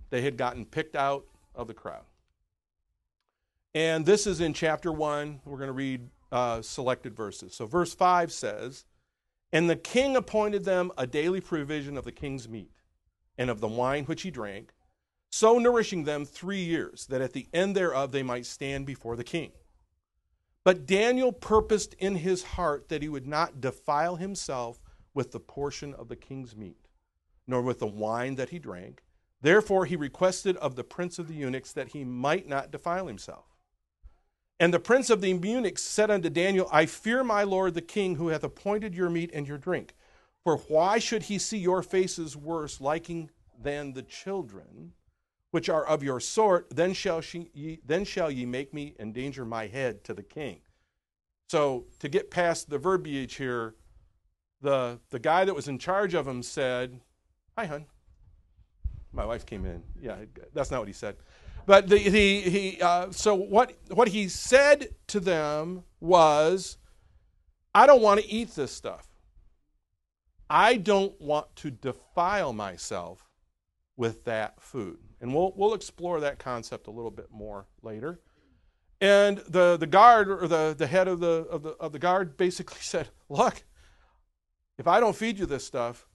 They 0.09 0.21
had 0.21 0.38
gotten 0.38 0.65
picked 0.65 0.95
out 0.95 1.25
of 1.55 1.67
the 1.67 1.73
crowd. 1.73 2.03
And 3.73 4.05
this 4.05 4.27
is 4.27 4.41
in 4.41 4.53
chapter 4.53 4.91
1. 4.91 5.41
We're 5.45 5.57
going 5.57 5.67
to 5.67 5.73
read 5.73 6.07
uh, 6.33 6.63
selected 6.63 7.15
verses. 7.15 7.53
So, 7.53 7.67
verse 7.67 7.93
5 7.93 8.31
says, 8.31 8.85
And 9.53 9.69
the 9.69 9.75
king 9.75 10.15
appointed 10.15 10.65
them 10.65 10.91
a 10.97 11.05
daily 11.05 11.39
provision 11.39 11.95
of 11.95 12.05
the 12.05 12.11
king's 12.11 12.49
meat 12.49 12.71
and 13.37 13.51
of 13.51 13.61
the 13.61 13.67
wine 13.67 14.05
which 14.05 14.23
he 14.23 14.31
drank, 14.31 14.73
so 15.29 15.59
nourishing 15.59 16.03
them 16.03 16.25
three 16.25 16.63
years, 16.63 17.05
that 17.07 17.21
at 17.21 17.33
the 17.33 17.47
end 17.53 17.75
thereof 17.75 18.11
they 18.11 18.23
might 18.23 18.47
stand 18.47 18.87
before 18.87 19.15
the 19.15 19.23
king. 19.23 19.51
But 20.63 20.87
Daniel 20.87 21.31
purposed 21.31 21.93
in 21.99 22.15
his 22.15 22.43
heart 22.43 22.89
that 22.89 23.03
he 23.03 23.09
would 23.09 23.27
not 23.27 23.61
defile 23.61 24.15
himself 24.15 24.81
with 25.13 25.31
the 25.31 25.39
portion 25.39 25.93
of 25.93 26.07
the 26.07 26.15
king's 26.15 26.55
meat, 26.55 26.87
nor 27.45 27.61
with 27.61 27.77
the 27.77 27.87
wine 27.87 28.35
that 28.35 28.49
he 28.49 28.57
drank. 28.57 29.03
Therefore, 29.41 29.85
he 29.85 29.95
requested 29.95 30.57
of 30.57 30.75
the 30.75 30.83
prince 30.83 31.19
of 31.19 31.27
the 31.27 31.35
eunuchs 31.35 31.73
that 31.73 31.89
he 31.89 32.03
might 32.03 32.47
not 32.47 32.71
defile 32.71 33.05
himself. 33.05 33.52
And 34.60 34.74
the 34.74 34.79
prince 34.79 35.10
of 35.10 35.22
the 35.22 35.29
eunuchs 35.29 35.81
said 35.81 36.12
unto 36.12 36.29
Daniel, 36.29 36.69
I 36.72 36.86
fear 36.86 37.24
my 37.24 37.43
lord 37.43 37.74
the 37.74 37.81
king, 37.81 38.15
who 38.15 38.29
hath 38.29 38.43
appointed 38.43 38.95
your 38.95 39.10
meat 39.10 39.31
and 39.33 39.48
your 39.48 39.57
drink. 39.57 39.93
For 40.43 40.57
why 40.57 41.00
should 41.00 41.24
he 41.24 41.38
see 41.38 41.57
your 41.57 41.81
faces 41.81 42.38
worse, 42.38 42.79
liking 42.79 43.29
than 43.62 43.93
the 43.93 44.03
children? 44.03 44.93
which 45.53 45.69
are 45.69 45.86
of 45.86 46.01
your 46.01 46.19
sort, 46.19 46.67
then 46.72 46.93
shall, 46.93 47.22
she, 47.22 47.48
ye, 47.53 47.79
then 47.86 48.03
shall 48.03 48.31
ye 48.31 48.43
make 48.43 48.74
me 48.74 48.95
endanger 48.98 49.45
my 49.45 49.67
head 49.67 50.03
to 50.03 50.12
the 50.12 50.24
king. 50.24 50.60
So, 51.48 51.86
to 52.00 52.10
get 52.10 52.31
past 52.31 52.72
the 52.72 52.79
verbiage 52.79 53.36
here, 53.36 53.75
the, 54.62 55.00
the 55.12 55.19
guy 55.19 55.45
that 55.45 55.53
was 55.53 55.67
in 55.67 55.77
charge 55.77 56.15
of 56.15 56.27
him 56.27 56.41
said, 56.41 57.00
Hi, 57.55 57.67
hun. 57.67 57.86
My 59.12 59.27
wife 59.27 59.45
came 59.45 59.63
in. 59.63 59.83
Yeah, 60.01 60.15
that's 60.55 60.72
not 60.72 60.79
what 60.79 60.88
he 60.88 60.93
said. 60.93 61.17
But 61.65 61.88
the, 61.88 61.98
the, 61.98 62.41
he, 62.41 62.82
uh, 62.82 63.12
so 63.12 63.36
what, 63.36 63.74
what 63.89 64.10
he 64.10 64.27
said 64.27 64.89
to 65.08 65.20
them 65.20 65.84
was, 66.00 66.77
I 67.74 67.88
don't 67.88 68.01
want 68.01 68.22
to 68.22 68.29
eat 68.29 68.55
this 68.55 68.72
stuff. 68.72 69.08
I 70.50 70.75
don't 70.75 71.20
want 71.22 71.55
to 71.58 71.72
defile 71.72 72.53
myself 72.53 73.29
with 73.96 74.25
that 74.25 74.62
food. 74.62 74.98
And 75.22 75.34
we'll, 75.34 75.53
we'll 75.55 75.74
explore 75.74 76.20
that 76.20 76.38
concept 76.38 76.88
a 76.88 76.91
little 76.91 77.12
bit 77.12 77.27
more 77.32 77.67
later. 77.82 78.20
And 79.00 79.39
the, 79.50 79.77
the 79.77 79.88
guard, 79.88 80.29
or 80.29 80.48
the, 80.48 80.75
the 80.77 80.88
head 80.88 81.08
of 81.08 81.20
the, 81.20 81.46
of, 81.50 81.63
the, 81.63 81.72
of 81.72 81.91
the 81.91 82.00
guard, 82.00 82.38
basically 82.38 82.77
said, 82.82 83.10
Look, 83.29 83.63
if 84.77 84.88
I 84.88 85.00
don't 85.00 85.15
feed 85.15 85.39
you 85.39 85.46
this 85.46 85.65
stuff, 85.65 86.08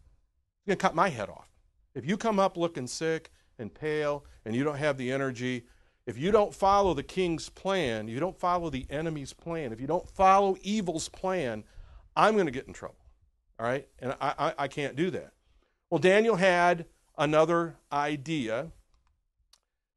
you're 0.65 0.75
going 0.75 0.79
to 0.79 0.83
cut 0.83 0.95
my 0.95 1.09
head 1.09 1.29
off. 1.29 1.49
If 1.95 2.07
you 2.07 2.17
come 2.17 2.39
up 2.39 2.57
looking 2.57 2.87
sick 2.87 3.31
and 3.59 3.73
pale 3.73 4.25
and 4.45 4.55
you 4.55 4.65
don't 4.65 4.79
have 4.79 4.97
the 4.97 5.13
energy, 5.13 5.67
if 6.07 6.17
you 6.17 6.31
don't 6.31 6.55
follow 6.55 6.95
the 6.95 7.03
king's 7.03 7.49
plan, 7.49 8.09
you 8.09 8.19
don't 8.19 8.39
follow 8.39 8.71
the 8.71 8.87
enemy's 8.89 9.33
plan, 9.33 9.73
if 9.73 9.81
you 9.81 9.87
don't 9.87 10.09
follow 10.09 10.57
evil's 10.63 11.09
plan, 11.09 11.65
I'm 12.17 12.35
going 12.35 12.47
to 12.47 12.53
get 12.53 12.67
in 12.67 12.73
trouble. 12.73 12.97
All 13.59 13.67
right? 13.67 13.87
And 13.99 14.15
I, 14.21 14.35
I, 14.39 14.55
I 14.59 14.69
can't 14.69 14.97
do 14.97 15.11
that. 15.11 15.33
Well, 15.91 15.99
Daniel 15.99 16.37
had 16.37 16.87
another 17.17 17.77
idea 17.93 18.73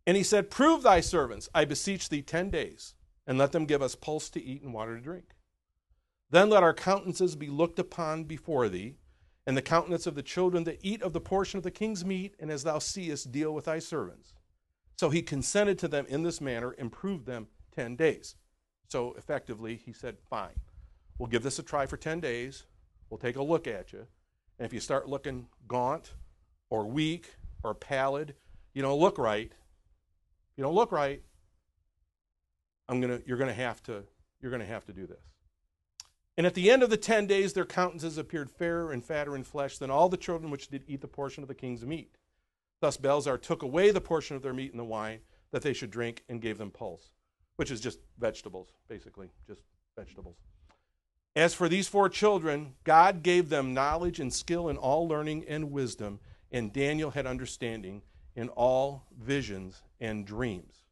and 0.05 0.17
he 0.17 0.23
said, 0.23 0.49
Prove 0.49 0.83
thy 0.83 0.99
servants, 0.99 1.47
I 1.53 1.65
beseech 1.65 2.09
thee, 2.09 2.21
ten 2.21 2.49
days, 2.49 2.95
and 3.27 3.37
let 3.37 3.51
them 3.51 3.65
give 3.65 3.81
us 3.81 3.95
pulse 3.95 4.29
to 4.31 4.43
eat 4.43 4.63
and 4.63 4.73
water 4.73 4.95
to 4.95 5.01
drink. 5.01 5.35
Then 6.29 6.49
let 6.49 6.63
our 6.63 6.73
countenances 6.73 7.35
be 7.35 7.47
looked 7.47 7.77
upon 7.77 8.23
before 8.23 8.67
thee, 8.69 8.95
and 9.47 9.57
the 9.57 9.61
countenance 9.61 10.05
of 10.05 10.15
the 10.15 10.23
children 10.23 10.63
that 10.65 10.79
eat 10.81 11.01
of 11.01 11.13
the 11.13 11.21
portion 11.21 11.57
of 11.57 11.63
the 11.63 11.71
king's 11.71 12.05
meat, 12.05 12.35
and 12.39 12.51
as 12.51 12.63
thou 12.63 12.79
seest, 12.79 13.31
deal 13.31 13.53
with 13.53 13.65
thy 13.65 13.79
servants. 13.79 14.33
So 14.97 15.09
he 15.09 15.21
consented 15.21 15.79
to 15.79 15.87
them 15.87 16.05
in 16.07 16.23
this 16.23 16.39
manner 16.39 16.75
and 16.77 16.91
proved 16.91 17.25
them 17.25 17.47
ten 17.71 17.95
days. 17.95 18.35
So 18.91 19.15
effectively, 19.17 19.77
he 19.77 19.93
said, 19.93 20.17
Fine, 20.29 20.59
we'll 21.17 21.29
give 21.29 21.43
this 21.43 21.59
a 21.59 21.63
try 21.63 21.85
for 21.85 21.95
10 21.95 22.19
days. 22.19 22.65
We'll 23.09 23.17
take 23.17 23.37
a 23.37 23.43
look 23.43 23.65
at 23.65 23.93
you. 23.93 24.05
And 24.59 24.65
if 24.65 24.73
you 24.73 24.81
start 24.81 25.07
looking 25.07 25.47
gaunt 25.67 26.13
or 26.69 26.85
weak 26.85 27.35
or 27.63 27.73
pallid, 27.73 28.35
you 28.73 28.81
don't 28.81 28.99
look 28.99 29.17
right, 29.17 29.51
you 30.57 30.63
don't 30.63 30.75
look 30.75 30.91
right, 30.91 31.21
I'm 32.89 32.99
gonna, 32.99 33.21
you're 33.25 33.37
gonna 33.37 33.53
have 33.53 33.81
to, 33.83 34.03
you're 34.41 34.51
gonna 34.51 34.65
have 34.65 34.85
to 34.85 34.93
do 34.93 35.07
this. 35.07 35.23
And 36.37 36.47
at 36.47 36.53
the 36.53 36.71
end 36.71 36.81
of 36.81 36.89
the 36.89 36.97
ten 36.97 37.27
days, 37.27 37.53
their 37.53 37.65
countenances 37.65 38.17
appeared 38.17 38.49
fairer 38.49 38.91
and 38.91 39.03
fatter 39.03 39.35
in 39.35 39.43
flesh 39.43 39.77
than 39.77 39.91
all 39.91 40.09
the 40.09 40.17
children 40.17 40.49
which 40.49 40.69
did 40.69 40.83
eat 40.87 41.01
the 41.01 41.07
portion 41.07 41.43
of 41.43 41.47
the 41.47 41.55
king's 41.55 41.85
meat. 41.85 42.15
Thus 42.79 42.97
Belshazzar 42.97 43.37
took 43.37 43.61
away 43.61 43.91
the 43.91 44.01
portion 44.01 44.35
of 44.35 44.41
their 44.41 44.53
meat 44.53 44.71
and 44.71 44.79
the 44.79 44.85
wine 44.85 45.19
that 45.51 45.61
they 45.61 45.73
should 45.73 45.91
drink 45.91 46.23
and 46.29 46.41
gave 46.41 46.57
them 46.57 46.71
pulse, 46.71 47.11
which 47.57 47.69
is 47.69 47.81
just 47.81 47.99
vegetables, 48.17 48.69
basically, 48.87 49.29
just 49.47 49.61
vegetables. 49.95 50.37
As 51.35 51.53
for 51.53 51.69
these 51.69 51.87
four 51.87 52.09
children, 52.09 52.73
God 52.83 53.23
gave 53.23 53.49
them 53.49 53.73
knowledge 53.73 54.19
and 54.19 54.33
skill 54.33 54.67
in 54.69 54.77
all 54.77 55.07
learning 55.07 55.45
and 55.47 55.71
wisdom, 55.71 56.19
and 56.51 56.73
Daniel 56.73 57.11
had 57.11 57.25
understanding 57.25 58.01
in 58.35 58.49
all 58.49 59.05
visions 59.17 59.83
and 59.99 60.25
dreams. 60.25 60.83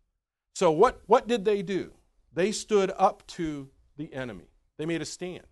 So, 0.54 0.72
what, 0.72 1.02
what 1.08 1.28
did 1.28 1.44
they 1.44 1.62
do? 1.62 1.94
They 2.34 2.52
stood 2.52 2.92
up 2.98 3.26
to 3.28 3.70
the 3.98 4.14
enemy. 4.14 4.50
They 4.80 4.86
made 4.86 5.02
a 5.02 5.06
stand. 5.06 5.46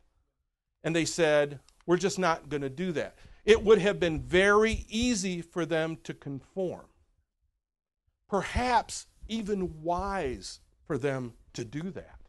And 0.84 0.96
they 0.96 1.05
said, 1.05 1.60
We're 1.86 1.98
just 1.98 2.17
not 2.17 2.50
going 2.50 2.62
to 2.63 2.69
do 2.69 2.91
that. 2.93 3.17
It 3.46 3.63
would 3.63 3.79
have 3.79 4.00
been 4.00 4.22
very 4.22 4.86
easy 4.89 5.41
for 5.41 5.65
them 5.65 5.98
to 6.05 6.13
conform. 6.13 6.86
Perhaps 8.29 9.05
even 9.27 9.84
wise 9.84 10.62
for 10.86 10.98
them 10.98 11.34
to 11.53 11.63
do 11.63 11.91
that. 11.91 12.19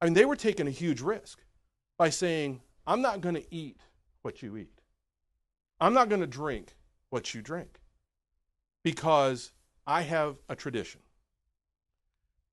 I 0.00 0.04
mean, 0.04 0.14
they 0.14 0.24
were 0.24 0.36
taking 0.36 0.66
a 0.66 0.72
huge 0.72 1.00
risk 1.00 1.40
by 1.96 2.10
saying, 2.10 2.60
I'm 2.86 3.00
not 3.00 3.20
going 3.20 3.36
to 3.36 3.54
eat 3.54 3.78
what 4.22 4.42
you 4.42 4.56
eat. 4.56 4.80
I'm 5.80 5.94
not 5.94 6.08
going 6.08 6.20
to 6.20 6.26
drink 6.26 6.74
what 7.10 7.34
you 7.34 7.42
drink 7.42 7.80
because 8.82 9.52
I 9.86 10.02
have 10.02 10.36
a 10.48 10.56
tradition. 10.56 11.00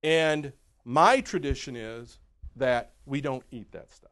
And 0.04 0.54
my 0.86 1.22
tradition 1.22 1.76
is 1.76 2.20
that 2.60 2.94
we 3.06 3.22
don't 3.22 3.44
eat 3.52 3.72
that 3.72 3.92
stuff. 3.92 4.12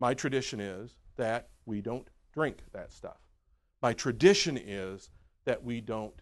My 0.00 0.14
tradition 0.14 0.60
is 0.60 0.96
that 1.16 1.48
we 1.66 1.80
don't 1.80 2.08
drink 2.32 2.58
that 2.72 2.92
stuff. 2.92 3.18
My 3.82 3.92
tradition 3.92 4.56
is 4.56 5.10
that 5.44 5.62
we 5.62 5.80
don't 5.80 6.14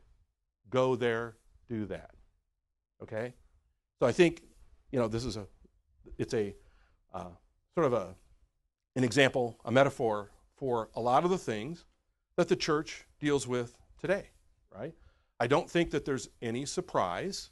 go 0.69 0.97
there, 0.97 1.37
do 1.69 1.87
that. 1.87 2.11
Okay? 3.03 3.35
So 3.99 4.07
I 4.07 4.13
think, 4.13 4.43
you 4.91 4.99
know, 4.99 5.09
this 5.09 5.25
is 5.25 5.37
a, 5.37 5.47
it's 6.19 6.35
a 6.35 6.55
uh, 7.15 7.31
sort 7.75 7.87
of 7.87 7.93
a, 7.93 8.15
an 8.97 9.05
example, 9.05 9.59
a 9.65 9.71
metaphor 9.71 10.31
for 10.57 10.91
a 10.95 11.01
lot 11.01 11.25
of 11.25 11.31
the 11.31 11.39
things 11.39 11.85
that 12.37 12.49
the 12.49 12.57
church 12.57 13.05
deals 13.21 13.47
with 13.47 13.77
today, 14.01 14.31
right? 14.75 14.95
I 15.39 15.47
don't 15.47 15.69
think 15.69 15.91
that 15.91 16.05
there's 16.05 16.29
any 16.41 16.67
surprise 16.67 17.51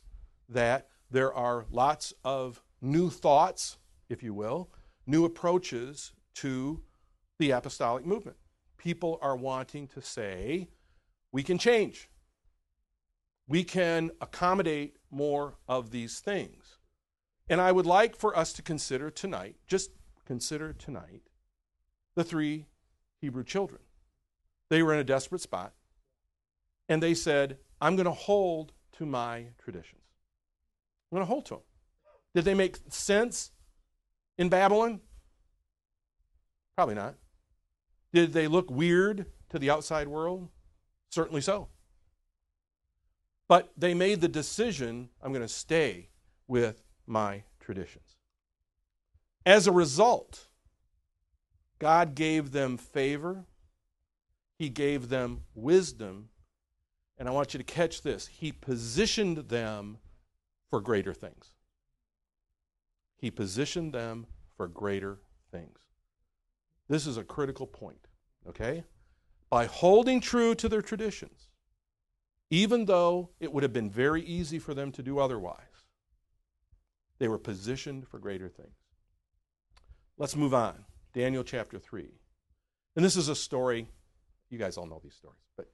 that 0.48 0.88
there 1.10 1.32
are 1.34 1.66
lots 1.70 2.12
of 2.24 2.62
new 2.80 3.10
thoughts, 3.10 3.78
if 4.08 4.22
you 4.22 4.34
will, 4.34 4.70
new 5.06 5.24
approaches 5.24 6.12
to 6.34 6.82
the 7.38 7.50
apostolic 7.50 8.04
movement. 8.04 8.36
People 8.78 9.18
are 9.20 9.36
wanting 9.36 9.86
to 9.88 10.00
say, 10.00 10.68
we 11.32 11.42
can 11.42 11.58
change. 11.58 12.08
We 13.46 13.64
can 13.64 14.10
accommodate 14.20 14.96
more 15.10 15.56
of 15.68 15.90
these 15.90 16.20
things. 16.20 16.78
And 17.48 17.60
I 17.60 17.72
would 17.72 17.86
like 17.86 18.16
for 18.16 18.36
us 18.36 18.52
to 18.54 18.62
consider 18.62 19.10
tonight, 19.10 19.56
just 19.66 19.90
consider 20.24 20.72
tonight, 20.72 21.22
the 22.14 22.24
three 22.24 22.66
Hebrew 23.20 23.44
children. 23.44 23.80
They 24.68 24.82
were 24.82 24.94
in 24.94 25.00
a 25.00 25.04
desperate 25.04 25.40
spot, 25.40 25.72
and 26.88 27.02
they 27.02 27.14
said, 27.14 27.58
I'm 27.80 27.96
going 27.96 28.06
to 28.06 28.12
hold 28.12 28.72
to 28.92 29.06
my 29.06 29.46
traditions. 29.58 30.02
I'm 31.10 31.16
going 31.16 31.26
to 31.26 31.32
hold 31.32 31.46
to 31.46 31.54
them. 31.54 31.62
Did 32.34 32.44
they 32.44 32.54
make 32.54 32.78
sense 32.88 33.50
in 34.38 34.48
Babylon? 34.48 35.00
Probably 36.76 36.94
not. 36.94 37.16
Did 38.12 38.32
they 38.32 38.48
look 38.48 38.70
weird 38.70 39.26
to 39.50 39.58
the 39.58 39.70
outside 39.70 40.08
world? 40.08 40.48
Certainly 41.10 41.42
so. 41.42 41.68
But 43.48 43.72
they 43.76 43.94
made 43.94 44.20
the 44.20 44.28
decision 44.28 45.08
I'm 45.22 45.32
going 45.32 45.42
to 45.42 45.48
stay 45.48 46.08
with 46.46 46.82
my 47.06 47.42
traditions. 47.58 48.16
As 49.44 49.66
a 49.66 49.72
result, 49.72 50.46
God 51.78 52.14
gave 52.14 52.52
them 52.52 52.76
favor, 52.76 53.46
He 54.56 54.68
gave 54.68 55.08
them 55.08 55.42
wisdom, 55.54 56.28
and 57.18 57.28
I 57.28 57.32
want 57.32 57.52
you 57.52 57.58
to 57.58 57.64
catch 57.64 58.02
this 58.02 58.26
He 58.28 58.52
positioned 58.52 59.48
them 59.48 59.98
for 60.68 60.80
greater 60.80 61.12
things. 61.12 61.54
He 63.20 63.30
positioned 63.30 63.92
them 63.92 64.26
for 64.56 64.66
greater 64.66 65.18
things. 65.50 65.78
This 66.88 67.06
is 67.06 67.16
a 67.16 67.24
critical 67.24 67.66
point, 67.66 68.08
okay? 68.48 68.84
By 69.50 69.66
holding 69.66 70.20
true 70.20 70.54
to 70.56 70.68
their 70.68 70.82
traditions, 70.82 71.48
even 72.50 72.86
though 72.86 73.30
it 73.38 73.52
would 73.52 73.62
have 73.62 73.72
been 73.72 73.90
very 73.90 74.22
easy 74.22 74.58
for 74.58 74.74
them 74.74 74.90
to 74.92 75.02
do 75.02 75.18
otherwise, 75.18 75.58
they 77.18 77.28
were 77.28 77.38
positioned 77.38 78.08
for 78.08 78.18
greater 78.18 78.48
things. 78.48 78.74
Let's 80.16 80.34
move 80.34 80.54
on. 80.54 80.84
Daniel 81.12 81.44
chapter 81.44 81.78
3. 81.78 82.08
And 82.96 83.04
this 83.04 83.16
is 83.16 83.28
a 83.28 83.36
story, 83.36 83.88
you 84.48 84.58
guys 84.58 84.76
all 84.76 84.86
know 84.86 85.00
these 85.02 85.14
stories, 85.14 85.38
but 85.56 85.70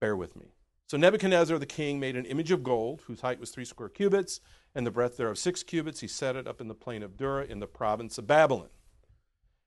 bear 0.00 0.16
with 0.16 0.36
me. 0.36 0.46
So 0.94 0.98
Nebuchadnezzar 0.98 1.58
the 1.58 1.66
king 1.66 1.98
made 1.98 2.14
an 2.14 2.24
image 2.24 2.52
of 2.52 2.62
gold, 2.62 3.02
whose 3.08 3.20
height 3.20 3.40
was 3.40 3.50
three 3.50 3.64
square 3.64 3.88
cubits, 3.88 4.38
and 4.76 4.86
the 4.86 4.92
breadth 4.92 5.16
thereof 5.16 5.38
six 5.38 5.64
cubits. 5.64 5.98
He 5.98 6.06
set 6.06 6.36
it 6.36 6.46
up 6.46 6.60
in 6.60 6.68
the 6.68 6.74
plain 6.74 7.02
of 7.02 7.16
Dura 7.16 7.46
in 7.46 7.58
the 7.58 7.66
province 7.66 8.16
of 8.16 8.28
Babylon. 8.28 8.68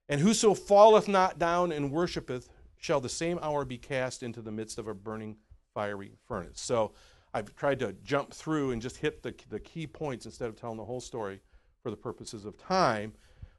And 0.08 0.22
whoso 0.22 0.54
falleth 0.54 1.06
not 1.06 1.38
down 1.38 1.70
and 1.70 1.92
worshipeth 1.92 2.48
shall 2.78 3.02
the 3.02 3.10
same 3.10 3.38
hour 3.42 3.66
be 3.66 3.76
cast 3.76 4.22
into 4.22 4.40
the 4.40 4.50
midst 4.50 4.78
of 4.78 4.88
a 4.88 4.94
burning 4.94 5.36
fiery 5.74 6.12
furnace. 6.26 6.62
So 6.62 6.92
I've 7.34 7.54
tried 7.54 7.80
to 7.80 7.92
jump 8.02 8.32
through 8.32 8.70
and 8.70 8.80
just 8.80 8.96
hit 8.96 9.22
the, 9.22 9.34
the 9.50 9.60
key 9.60 9.86
points 9.86 10.24
instead 10.24 10.48
of 10.48 10.56
telling 10.56 10.78
the 10.78 10.86
whole 10.86 10.98
story 10.98 11.42
for 11.82 11.90
the 11.90 11.96
purposes 11.98 12.46
of 12.46 12.56
time. 12.56 13.12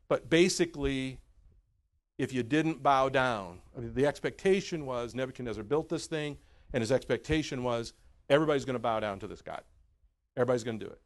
But 0.08 0.28
basically, 0.28 1.20
if 2.18 2.34
you 2.34 2.42
didn't 2.42 2.82
bow 2.82 3.10
down, 3.10 3.60
I 3.78 3.82
mean, 3.82 3.94
the 3.94 4.08
expectation 4.08 4.88
was 4.88 5.14
Nebuchadnezzar 5.14 5.64
built 5.64 5.88
this 5.88 6.08
thing, 6.08 6.40
and 6.74 6.82
his 6.82 6.92
expectation 6.92 7.64
was 7.64 7.94
everybody's 8.30 8.66
going 8.66 8.76
to 8.76 8.80
bow 8.80 9.00
down 9.00 9.20
to 9.20 9.28
this 9.28 9.42
God. 9.42 9.62
Everybody's 10.38 10.64
going 10.64 10.80
to 10.80 10.86
do 10.86 10.92
it. 10.92 11.02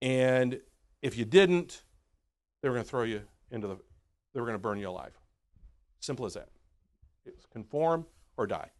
And 0.00 0.60
if 1.02 1.16
you 1.16 1.24
didn't, 1.24 1.82
they 2.62 2.68
were 2.68 2.74
going 2.74 2.84
to 2.84 2.90
throw 2.90 3.04
you 3.04 3.22
into 3.50 3.68
the, 3.68 3.76
they 4.34 4.40
were 4.40 4.46
going 4.46 4.54
to 4.54 4.62
burn 4.62 4.78
you 4.78 4.88
alive. 4.88 5.12
Simple 6.00 6.26
as 6.26 6.34
that. 6.34 6.48
It 7.24 7.34
was 7.36 7.46
conform 7.46 8.06
or 8.36 8.46
die. 8.46 8.70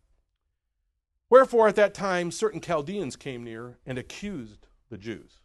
Wherefore, 1.30 1.68
at 1.68 1.76
that 1.76 1.94
time, 1.94 2.30
certain 2.30 2.60
Chaldeans 2.60 3.16
came 3.16 3.44
near 3.44 3.78
and 3.86 3.98
accused 3.98 4.66
the 4.90 4.98
Jews. 4.98 5.40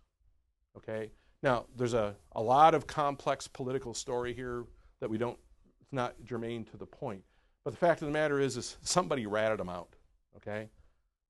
Okay? 0.75 1.12
Now, 1.43 1.65
there's 1.75 1.93
a, 1.93 2.15
a 2.33 2.41
lot 2.41 2.75
of 2.75 2.88
complex 2.88 3.47
political 3.47 3.93
story 3.93 4.33
here 4.33 4.65
that 4.99 5.10
we 5.10 5.17
don't, 5.17 5.38
it's 5.79 5.93
not 5.93 6.15
germane 6.25 6.65
to 6.65 6.77
the 6.77 6.86
point. 6.86 7.23
But 7.67 7.71
the 7.71 7.86
fact 7.86 8.01
of 8.01 8.06
the 8.06 8.13
matter 8.13 8.39
is, 8.39 8.56
is 8.56 8.77
somebody 8.82 9.25
ratted 9.25 9.60
them 9.60 9.67
out. 9.67 9.89
Okay? 10.38 10.69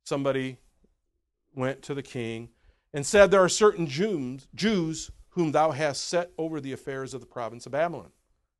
Somebody 0.03 0.59
went 1.55 1.81
to 1.81 1.95
the 1.95 2.03
king 2.03 2.49
and 2.93 3.03
said, 3.03 3.31
There 3.31 3.43
are 3.43 3.49
certain 3.49 3.87
Jews 3.87 5.11
whom 5.29 5.51
thou 5.51 5.71
hast 5.71 6.03
set 6.03 6.29
over 6.37 6.61
the 6.61 6.73
affairs 6.73 7.15
of 7.15 7.21
the 7.21 7.25
province 7.25 7.65
of 7.65 7.71
Babylon. 7.71 8.11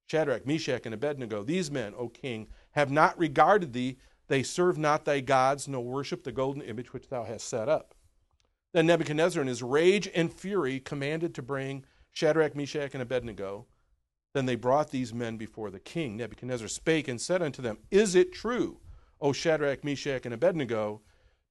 Shadrach, 0.07 0.47
Meshach, 0.47 0.87
and 0.87 0.95
Abednego, 0.95 1.43
these 1.43 1.69
men, 1.69 1.93
O 1.95 2.09
king, 2.09 2.47
have 2.71 2.89
not 2.89 3.15
regarded 3.19 3.73
thee. 3.73 3.99
They 4.27 4.41
serve 4.41 4.79
not 4.79 5.05
thy 5.05 5.19
gods, 5.19 5.67
nor 5.67 5.83
worship 5.83 6.23
the 6.23 6.31
golden 6.31 6.63
image 6.63 6.93
which 6.93 7.09
thou 7.09 7.25
hast 7.25 7.47
set 7.47 7.69
up. 7.69 7.93
Then 8.73 8.87
Nebuchadnezzar, 8.87 9.39
in 9.39 9.47
his 9.47 9.61
rage 9.61 10.09
and 10.15 10.33
fury, 10.33 10.79
commanded 10.79 11.35
to 11.35 11.43
bring 11.43 11.85
Shadrach, 12.11 12.55
Meshach, 12.55 12.95
and 12.95 13.03
Abednego. 13.03 13.67
Then 14.33 14.45
they 14.45 14.55
brought 14.55 14.91
these 14.91 15.13
men 15.13 15.37
before 15.37 15.71
the 15.71 15.79
king. 15.79 16.17
Nebuchadnezzar 16.17 16.67
spake 16.67 17.07
and 17.07 17.19
said 17.19 17.41
unto 17.41 17.61
them, 17.61 17.79
Is 17.89 18.15
it 18.15 18.33
true, 18.33 18.79
O 19.19 19.33
Shadrach, 19.33 19.83
Meshach, 19.83 20.25
and 20.25 20.33
Abednego, 20.33 21.01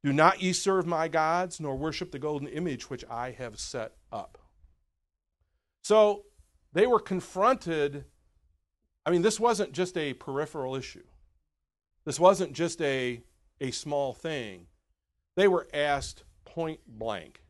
do 0.04 0.12
not 0.12 0.40
ye 0.40 0.52
serve 0.52 0.86
my 0.86 1.08
gods, 1.08 1.58
nor 1.58 1.76
worship 1.76 2.12
the 2.12 2.18
golden 2.18 2.46
image 2.48 2.88
which 2.88 3.04
I 3.10 3.32
have 3.32 3.58
set 3.58 3.94
up? 4.12 4.38
So 5.82 6.26
they 6.72 6.86
were 6.86 7.00
confronted. 7.00 8.04
I 9.04 9.10
mean, 9.10 9.22
this 9.22 9.40
wasn't 9.40 9.72
just 9.72 9.96
a 9.96 10.14
peripheral 10.14 10.76
issue, 10.76 11.06
this 12.04 12.20
wasn't 12.20 12.52
just 12.52 12.80
a, 12.82 13.22
a 13.60 13.70
small 13.70 14.12
thing. 14.12 14.66
They 15.36 15.48
were 15.48 15.68
asked 15.74 16.24
point 16.44 16.80
blank 16.86 17.42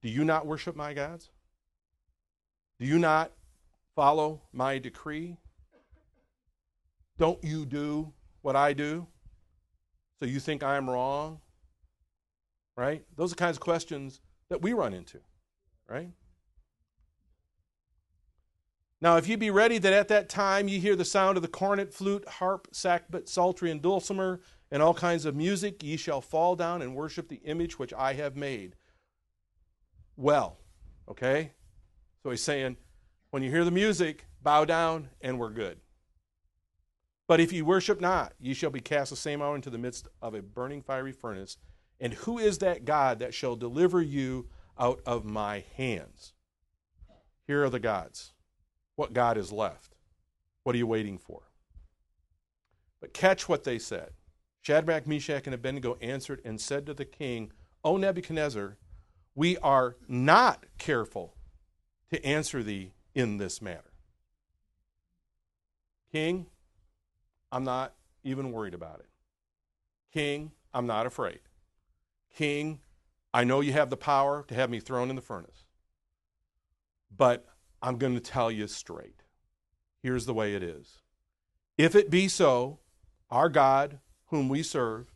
Do 0.00 0.08
you 0.08 0.24
not 0.24 0.46
worship 0.46 0.76
my 0.76 0.94
gods? 0.94 1.30
Do 2.78 2.86
you 2.86 2.98
not 2.98 3.32
follow 3.94 4.42
my 4.52 4.78
decree? 4.78 5.36
Don't 7.18 7.42
you 7.44 7.66
do 7.66 8.12
what 8.40 8.56
I 8.56 8.72
do? 8.72 9.06
So 10.18 10.26
you 10.26 10.40
think 10.40 10.62
I'm 10.62 10.88
wrong? 10.88 11.40
Right? 12.76 13.04
Those 13.16 13.32
are 13.32 13.36
kinds 13.36 13.56
of 13.56 13.60
questions 13.60 14.20
that 14.48 14.62
we 14.62 14.72
run 14.72 14.94
into, 14.94 15.18
right? 15.88 16.10
Now, 19.00 19.16
if 19.16 19.26
you 19.26 19.36
be 19.36 19.50
ready 19.50 19.78
that 19.78 19.92
at 19.92 20.08
that 20.08 20.28
time 20.28 20.68
you 20.68 20.78
hear 20.78 20.94
the 20.94 21.04
sound 21.04 21.36
of 21.36 21.42
the 21.42 21.48
cornet, 21.48 21.92
flute, 21.92 22.26
harp, 22.28 22.68
sackbut, 22.72 23.28
psaltery, 23.28 23.70
and 23.70 23.82
dulcimer, 23.82 24.40
and 24.70 24.80
all 24.80 24.94
kinds 24.94 25.24
of 25.24 25.34
music, 25.34 25.82
ye 25.82 25.96
shall 25.96 26.20
fall 26.20 26.54
down 26.54 26.80
and 26.82 26.94
worship 26.94 27.28
the 27.28 27.40
image 27.44 27.78
which 27.78 27.92
I 27.92 28.14
have 28.14 28.36
made. 28.36 28.76
Well, 30.16 30.58
okay? 31.08 31.50
So 32.22 32.30
he's 32.30 32.42
saying, 32.42 32.76
when 33.32 33.42
you 33.42 33.50
hear 33.50 33.64
the 33.64 33.70
music, 33.70 34.26
bow 34.42 34.66
down 34.66 35.08
and 35.22 35.38
we're 35.38 35.50
good. 35.50 35.78
But 37.26 37.40
if 37.40 37.50
ye 37.50 37.62
worship 37.62 37.98
not, 37.98 38.34
ye 38.38 38.52
shall 38.52 38.68
be 38.68 38.80
cast 38.80 39.08
the 39.08 39.16
same 39.16 39.40
hour 39.40 39.56
into 39.56 39.70
the 39.70 39.78
midst 39.78 40.06
of 40.20 40.34
a 40.34 40.42
burning 40.42 40.82
fiery 40.82 41.12
furnace. 41.12 41.56
And 41.98 42.12
who 42.12 42.38
is 42.38 42.58
that 42.58 42.84
God 42.84 43.20
that 43.20 43.32
shall 43.32 43.56
deliver 43.56 44.02
you 44.02 44.48
out 44.78 45.00
of 45.06 45.24
my 45.24 45.64
hands? 45.76 46.34
Here 47.46 47.64
are 47.64 47.70
the 47.70 47.80
gods. 47.80 48.34
What 48.96 49.14
God 49.14 49.38
is 49.38 49.50
left? 49.50 49.94
What 50.62 50.74
are 50.74 50.78
you 50.78 50.86
waiting 50.86 51.16
for? 51.16 51.40
But 53.00 53.14
catch 53.14 53.48
what 53.48 53.64
they 53.64 53.78
said. 53.78 54.10
Shadrach, 54.60 55.06
Meshach, 55.06 55.46
and 55.46 55.54
Abednego 55.54 55.96
answered 56.02 56.42
and 56.44 56.60
said 56.60 56.84
to 56.84 56.92
the 56.92 57.06
king, 57.06 57.50
O 57.82 57.96
Nebuchadnezzar, 57.96 58.76
we 59.34 59.56
are 59.56 59.96
not 60.06 60.66
careful 60.76 61.34
to 62.10 62.22
answer 62.26 62.62
thee 62.62 62.92
in 63.14 63.38
this 63.38 63.60
matter. 63.60 63.92
King, 66.10 66.46
I'm 67.50 67.64
not 67.64 67.94
even 68.22 68.52
worried 68.52 68.74
about 68.74 69.00
it. 69.00 69.08
King, 70.12 70.52
I'm 70.74 70.86
not 70.86 71.06
afraid. 71.06 71.40
King, 72.34 72.80
I 73.34 73.44
know 73.44 73.60
you 73.60 73.72
have 73.72 73.90
the 73.90 73.96
power 73.96 74.44
to 74.48 74.54
have 74.54 74.70
me 74.70 74.80
thrown 74.80 75.10
in 75.10 75.16
the 75.16 75.22
furnace, 75.22 75.66
but 77.14 77.46
I'm 77.80 77.96
going 77.96 78.14
to 78.14 78.20
tell 78.20 78.50
you 78.50 78.66
straight. 78.66 79.22
Here's 80.02 80.26
the 80.26 80.34
way 80.34 80.54
it 80.54 80.62
is. 80.62 80.98
If 81.78 81.94
it 81.94 82.10
be 82.10 82.28
so, 82.28 82.80
our 83.30 83.48
God, 83.48 84.00
whom 84.26 84.48
we 84.48 84.62
serve, 84.62 85.12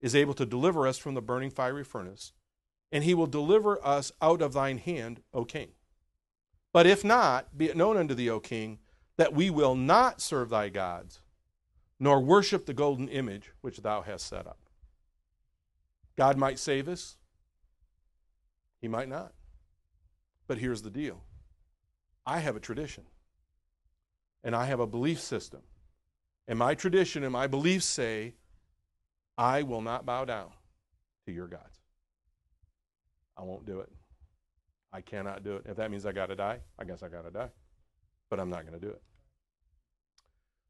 is 0.00 0.14
able 0.14 0.34
to 0.34 0.46
deliver 0.46 0.86
us 0.86 0.96
from 0.96 1.14
the 1.14 1.22
burning 1.22 1.50
fiery 1.50 1.84
furnace, 1.84 2.32
and 2.90 3.04
he 3.04 3.14
will 3.14 3.26
deliver 3.26 3.84
us 3.84 4.12
out 4.22 4.40
of 4.40 4.52
thine 4.54 4.78
hand, 4.78 5.20
O 5.34 5.44
king. 5.44 5.72
But 6.78 6.86
if 6.86 7.02
not, 7.02 7.58
be 7.58 7.68
it 7.68 7.76
known 7.76 7.96
unto 7.96 8.14
thee, 8.14 8.30
O 8.30 8.38
king, 8.38 8.78
that 9.16 9.34
we 9.34 9.50
will 9.50 9.74
not 9.74 10.20
serve 10.20 10.50
thy 10.50 10.68
gods, 10.68 11.18
nor 11.98 12.20
worship 12.20 12.66
the 12.66 12.72
golden 12.72 13.08
image 13.08 13.50
which 13.62 13.78
thou 13.78 14.00
hast 14.02 14.28
set 14.28 14.46
up. 14.46 14.60
God 16.14 16.36
might 16.36 16.56
save 16.56 16.86
us, 16.86 17.16
he 18.80 18.86
might 18.86 19.08
not. 19.08 19.32
But 20.46 20.58
here's 20.58 20.82
the 20.82 20.90
deal 20.90 21.24
I 22.24 22.38
have 22.38 22.54
a 22.54 22.60
tradition, 22.60 23.02
and 24.44 24.54
I 24.54 24.66
have 24.66 24.78
a 24.78 24.86
belief 24.86 25.18
system. 25.18 25.62
And 26.46 26.60
my 26.60 26.76
tradition 26.76 27.24
and 27.24 27.32
my 27.32 27.48
beliefs 27.48 27.86
say, 27.86 28.34
I 29.36 29.64
will 29.64 29.82
not 29.82 30.06
bow 30.06 30.26
down 30.26 30.50
to 31.26 31.32
your 31.32 31.48
gods. 31.48 31.80
I 33.36 33.42
won't 33.42 33.66
do 33.66 33.80
it. 33.80 33.90
I 34.98 35.00
cannot 35.00 35.44
do 35.44 35.54
it. 35.54 35.62
If 35.64 35.76
that 35.76 35.92
means 35.92 36.04
I 36.04 36.10
got 36.10 36.26
to 36.26 36.34
die, 36.34 36.58
I 36.76 36.82
guess 36.82 37.04
I 37.04 37.08
got 37.08 37.22
to 37.22 37.30
die. 37.30 37.50
But 38.30 38.40
I'm 38.40 38.50
not 38.50 38.66
going 38.66 38.78
to 38.78 38.84
do 38.84 38.90
it. 38.90 39.00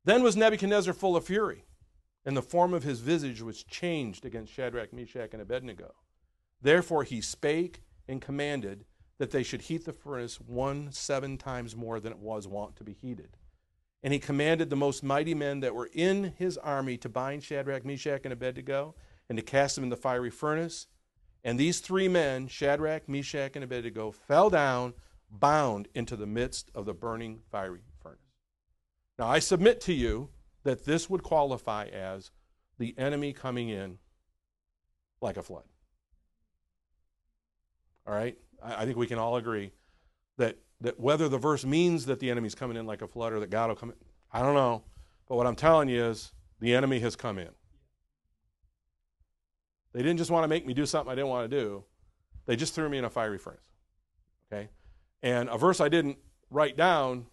Then 0.04 0.22
was 0.22 0.36
Nebuchadnezzar 0.36 0.92
full 0.92 1.16
of 1.16 1.24
fury, 1.24 1.64
and 2.26 2.36
the 2.36 2.42
form 2.42 2.74
of 2.74 2.82
his 2.82 3.00
visage 3.00 3.40
was 3.40 3.64
changed 3.64 4.26
against 4.26 4.52
Shadrach, 4.52 4.92
Meshach, 4.92 5.30
and 5.32 5.40
Abednego. 5.40 5.94
Therefore 6.60 7.04
he 7.04 7.22
spake 7.22 7.82
and 8.06 8.20
commanded 8.20 8.84
that 9.16 9.30
they 9.30 9.42
should 9.42 9.62
heat 9.62 9.86
the 9.86 9.94
furnace 9.94 10.38
one 10.38 10.92
seven 10.92 11.38
times 11.38 11.74
more 11.74 11.98
than 11.98 12.12
it 12.12 12.18
was 12.18 12.46
wont 12.46 12.76
to 12.76 12.84
be 12.84 12.92
heated. 12.92 13.38
And 14.02 14.12
he 14.12 14.18
commanded 14.18 14.68
the 14.68 14.76
most 14.76 15.02
mighty 15.02 15.34
men 15.34 15.60
that 15.60 15.74
were 15.74 15.88
in 15.94 16.34
his 16.36 16.58
army 16.58 16.98
to 16.98 17.08
bind 17.08 17.44
Shadrach, 17.44 17.84
Meshach, 17.84 18.20
and 18.24 18.32
Abednego, 18.34 18.94
and 19.30 19.38
to 19.38 19.42
cast 19.42 19.74
them 19.74 19.84
in 19.84 19.90
the 19.90 19.96
fiery 19.96 20.30
furnace. 20.30 20.86
And 21.44 21.58
these 21.58 21.80
three 21.80 22.08
men, 22.08 22.48
Shadrach, 22.48 23.08
Meshach, 23.08 23.54
and 23.54 23.64
Abednego, 23.64 24.10
fell 24.10 24.50
down, 24.50 24.94
bound 25.30 25.88
into 25.94 26.16
the 26.16 26.26
midst 26.26 26.70
of 26.74 26.84
the 26.84 26.94
burning 26.94 27.40
fiery 27.50 27.80
furnace. 28.02 28.18
Now, 29.18 29.28
I 29.28 29.38
submit 29.38 29.80
to 29.82 29.92
you 29.92 30.30
that 30.64 30.84
this 30.84 31.08
would 31.08 31.22
qualify 31.22 31.86
as 31.86 32.30
the 32.78 32.94
enemy 32.98 33.32
coming 33.32 33.68
in 33.68 33.98
like 35.20 35.36
a 35.36 35.42
flood. 35.42 35.64
All 38.06 38.14
right? 38.14 38.36
I, 38.62 38.84
think 38.84 38.96
we 38.96 39.06
can 39.06 39.18
all 39.18 39.36
agree 39.36 39.72
that, 40.36 40.56
that 40.80 40.98
whether 40.98 41.28
the 41.28 41.38
verse 41.38 41.64
means 41.64 42.06
that 42.06 42.20
the 42.20 42.30
enemy's 42.30 42.54
coming 42.54 42.76
in 42.76 42.86
like 42.86 43.02
a 43.02 43.08
flood 43.08 43.32
or 43.32 43.40
that 43.40 43.50
God 43.50 43.68
will 43.68 43.76
come 43.76 43.90
in, 43.90 43.96
I 44.32 44.42
don't 44.42 44.54
know. 44.54 44.82
But 45.28 45.36
what 45.36 45.46
I'm 45.46 45.56
telling 45.56 45.88
you 45.88 46.04
is 46.04 46.32
the 46.60 46.74
enemy 46.74 47.00
has 47.00 47.16
come 47.16 47.38
in. 47.38 47.50
They 49.92 50.02
didn't 50.02 50.18
just 50.18 50.30
want 50.30 50.44
to 50.44 50.48
make 50.48 50.66
me 50.66 50.74
do 50.74 50.86
something 50.86 51.10
I 51.10 51.14
didn't 51.14 51.30
want 51.30 51.50
to 51.50 51.56
do, 51.56 51.84
they 52.46 52.56
just 52.56 52.74
threw 52.74 52.88
me 52.88 52.98
in 52.98 53.04
a 53.04 53.10
fiery 53.10 53.38
furnace. 53.38 53.70
Okay? 54.50 54.68
And 55.22 55.48
a 55.48 55.58
verse 55.58 55.80
I 55.80 55.88
didn't 55.88 56.18
write 56.50 56.76
down 56.76 57.26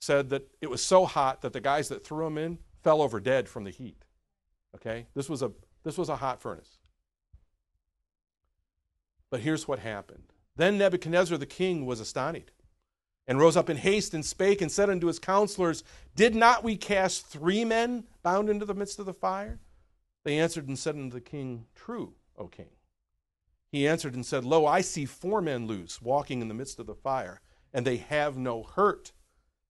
said 0.00 0.30
that 0.30 0.48
it 0.60 0.70
was 0.70 0.82
so 0.82 1.04
hot 1.06 1.42
that 1.42 1.52
the 1.52 1.60
guys 1.60 1.88
that 1.88 2.04
threw 2.04 2.26
him 2.26 2.38
in 2.38 2.58
fell 2.82 3.02
over 3.02 3.18
dead 3.18 3.48
from 3.48 3.64
the 3.64 3.70
heat. 3.70 4.04
Okay? 4.76 5.06
This 5.14 5.28
was 5.28 5.42
a 5.42 5.50
this 5.84 5.98
was 5.98 6.08
a 6.08 6.16
hot 6.16 6.40
furnace. 6.40 6.78
But 9.30 9.40
here's 9.40 9.68
what 9.68 9.78
happened. 9.78 10.32
Then 10.56 10.78
Nebuchadnezzar 10.78 11.38
the 11.38 11.46
king 11.46 11.86
was 11.86 12.00
astonished, 12.00 12.62
and 13.26 13.38
rose 13.38 13.56
up 13.56 13.70
in 13.70 13.76
haste 13.76 14.14
and 14.14 14.24
spake 14.24 14.60
and 14.60 14.72
said 14.72 14.90
unto 14.90 15.06
his 15.06 15.18
counselors, 15.18 15.84
Did 16.16 16.34
not 16.34 16.64
we 16.64 16.76
cast 16.76 17.26
three 17.26 17.64
men 17.64 18.04
bound 18.22 18.48
into 18.48 18.64
the 18.64 18.74
midst 18.74 18.98
of 18.98 19.06
the 19.06 19.12
fire? 19.12 19.60
They 20.24 20.38
answered 20.38 20.68
and 20.68 20.78
said 20.78 20.96
unto 20.96 21.14
the 21.14 21.20
king, 21.20 21.66
True, 21.74 22.14
O 22.36 22.48
king. 22.48 22.70
He 23.70 23.86
answered 23.86 24.14
and 24.14 24.24
said, 24.24 24.44
Lo, 24.44 24.66
I 24.66 24.80
see 24.80 25.04
four 25.04 25.40
men 25.40 25.66
loose, 25.66 26.00
walking 26.00 26.40
in 26.40 26.48
the 26.48 26.54
midst 26.54 26.78
of 26.78 26.86
the 26.86 26.94
fire, 26.94 27.40
and 27.72 27.86
they 27.86 27.98
have 27.98 28.36
no 28.36 28.62
hurt 28.62 29.12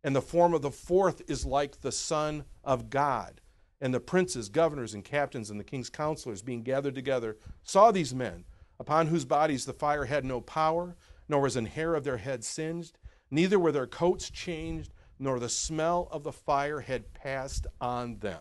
and 0.05 0.15
the 0.15 0.23
form 0.23 0.55
of 0.55 0.63
the 0.63 0.71
fourth 0.71 1.23
is 1.29 1.45
like 1.45 1.81
the 1.81 1.93
Son 1.93 2.45
of 2.65 2.91
God. 2.91 3.41
And 3.81 3.93
the 3.93 4.01
princes, 4.01 4.49
governors, 4.49 4.95
and 4.95 5.05
captains, 5.05 5.51
and 5.51 5.59
the 5.59 5.65
king's 5.65 5.91
counselors, 5.91 6.43
being 6.43 6.63
gathered 6.63 6.95
together, 6.95 7.37
saw 7.63 7.91
these 7.91 8.15
men, 8.15 8.45
upon 8.81 9.09
whose 9.09 9.25
bodies 9.25 9.65
the 9.65 9.73
fire 9.73 10.05
had 10.05 10.25
no 10.25 10.41
power, 10.41 10.97
nor 11.29 11.43
was 11.43 11.57
an 11.57 11.67
hair 11.67 11.95
of 11.95 12.05
their 12.05 12.17
head 12.17 12.45
singed, 12.45 12.99
neither 13.31 13.59
were 13.59 13.73
their 13.73 13.87
coats 13.87 14.31
changed, 14.31 14.95
nor 15.19 15.39
the 15.39 15.49
smell 15.49 16.09
of 16.11 16.23
the 16.23 16.33
fire 16.33 16.81
had 16.81 17.13
passed 17.13 17.67
on 17.81 18.19
them. 18.19 18.41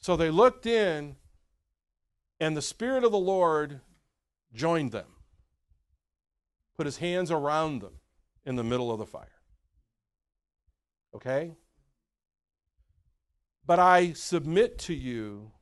So 0.00 0.16
they 0.16 0.30
looked 0.30 0.66
in, 0.66 1.16
and 2.38 2.56
the 2.56 2.62
Spirit 2.62 3.04
of 3.04 3.12
the 3.12 3.18
Lord 3.18 3.80
joined 4.54 4.92
them, 4.92 5.06
put 6.76 6.86
his 6.86 6.96
hands 6.96 7.30
around 7.30 7.82
them 7.82 7.94
in 8.44 8.56
the 8.56 8.64
middle 8.64 8.90
of 8.90 8.98
the 8.98 9.06
fire. 9.06 9.28
Okay? 11.14 11.52
But 13.66 13.78
I 13.78 14.14
submit 14.14 14.78
to 14.80 14.94
you 14.94 15.52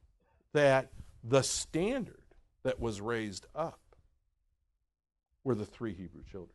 that 0.53 0.93
the 1.25 1.43
standard 1.43 2.23
that 2.63 2.81
was 2.81 3.01
raised 3.01 3.47
up 3.55 3.81
were 5.45 5.55
the 5.55 5.67
three 5.67 5.95
Hebrew 5.95 6.23
children. 6.31 6.55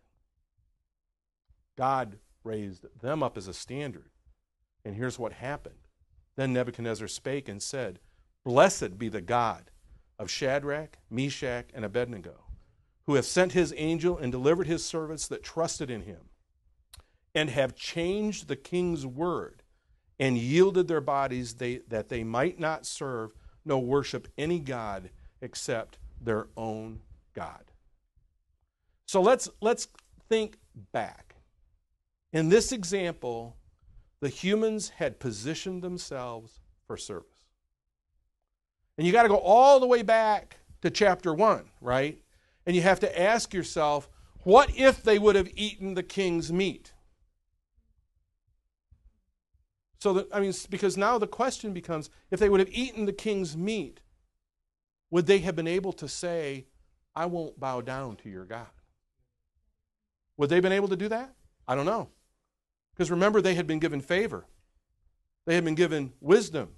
God 1.78 2.18
raised 2.44 2.86
them 3.02 3.24
up 3.24 3.38
as 3.38 3.48
a 3.48 3.54
standard. 3.54 4.10
And 4.86 4.96
here's 4.96 5.20
what 5.20 5.34
happened. 5.34 5.76
Then 6.36 6.54
Nebuchadnezzar 6.54 7.08
spake 7.08 7.48
and 7.48 7.62
said, 7.62 8.00
Blessed 8.44 8.98
be 8.98 9.10
the 9.10 9.22
God 9.22 9.72
of 10.20 10.30
Shadrach, 10.30 10.98
Meshach, 11.10 11.70
and 11.74 11.86
Abednego 11.86 12.44
who 13.06 13.16
hath 13.16 13.26
sent 13.26 13.52
his 13.52 13.74
angel 13.78 14.18
and 14.18 14.32
delivered 14.32 14.68
his 14.68 14.86
servants 14.86 15.28
that 15.28 15.44
trusted 15.44 15.90
in 15.90 16.02
him, 16.02 16.30
and 17.36 17.50
have 17.50 17.76
changed 17.76 18.48
the 18.48 18.56
king's 18.56 19.06
word, 19.06 19.62
and 20.20 20.38
yielded 20.38 20.88
their 20.88 21.02
bodies 21.02 21.56
they, 21.56 21.78
that 21.88 22.10
they 22.10 22.24
might 22.24 22.60
not 22.60 22.86
serve 22.86 23.34
nor 23.66 23.82
worship 23.82 24.28
any 24.38 24.60
God 24.60 25.10
except 25.42 25.98
their 26.22 26.48
own 26.56 27.02
God. 27.34 27.72
So 29.06 29.22
let's, 29.22 29.50
let's 29.60 29.88
think 30.30 30.58
back. 30.92 31.36
In 32.32 32.50
this 32.50 32.72
example, 32.72 33.58
the 34.24 34.30
humans 34.30 34.88
had 34.88 35.20
positioned 35.20 35.82
themselves 35.82 36.62
for 36.88 36.96
service. 36.96 37.44
And 38.98 39.06
you 39.06 39.12
got 39.12 39.24
to 39.24 39.28
go 39.28 39.36
all 39.36 39.82
the 39.82 39.86
way 39.86 40.02
back 40.02 40.60
to 40.82 40.90
chapter 40.90 41.34
1, 41.34 41.66
right? 41.82 42.22
And 42.66 42.74
you 42.74 42.84
have 42.84 43.02
to 43.02 43.22
ask 43.22 43.54
yourself, 43.54 44.08
what 44.44 44.74
if 44.78 45.04
they 45.04 45.20
would 45.20 45.36
have 45.36 45.50
eaten 45.56 45.96
the 45.96 46.04
king's 46.04 46.54
meat? 46.54 46.94
So 50.00 50.14
that, 50.14 50.28
I 50.34 50.40
mean, 50.40 50.54
because 50.70 50.96
now 50.96 51.18
the 51.18 51.28
question 51.28 51.74
becomes 51.74 52.10
if 52.32 52.40
they 52.40 52.48
would 52.48 52.62
have 52.62 52.72
eaten 52.72 53.04
the 53.04 53.12
king's 53.12 53.58
meat, 53.58 54.00
would 55.12 55.26
they 55.26 55.40
have 55.40 55.58
been 55.58 55.68
able 55.68 55.92
to 55.92 56.08
say, 56.08 56.68
I 57.14 57.26
won't 57.26 57.60
bow 57.60 57.82
down 57.82 58.16
to 58.18 58.30
your 58.30 58.46
God? 58.46 58.68
Would 60.38 60.50
they 60.50 60.56
have 60.56 60.64
been 60.64 60.72
able 60.72 60.88
to 60.88 60.96
do 60.96 61.10
that? 61.10 61.34
I 61.68 61.76
don't 61.76 61.86
know. 61.86 62.08
Because 62.94 63.12
remember, 63.12 63.42
they 63.42 63.56
had 63.56 63.68
been 63.68 63.80
given 63.80 64.02
favor, 64.02 64.46
they 65.46 65.56
had 65.56 65.66
been 65.66 65.76
given 65.76 66.14
wisdom, 66.22 66.70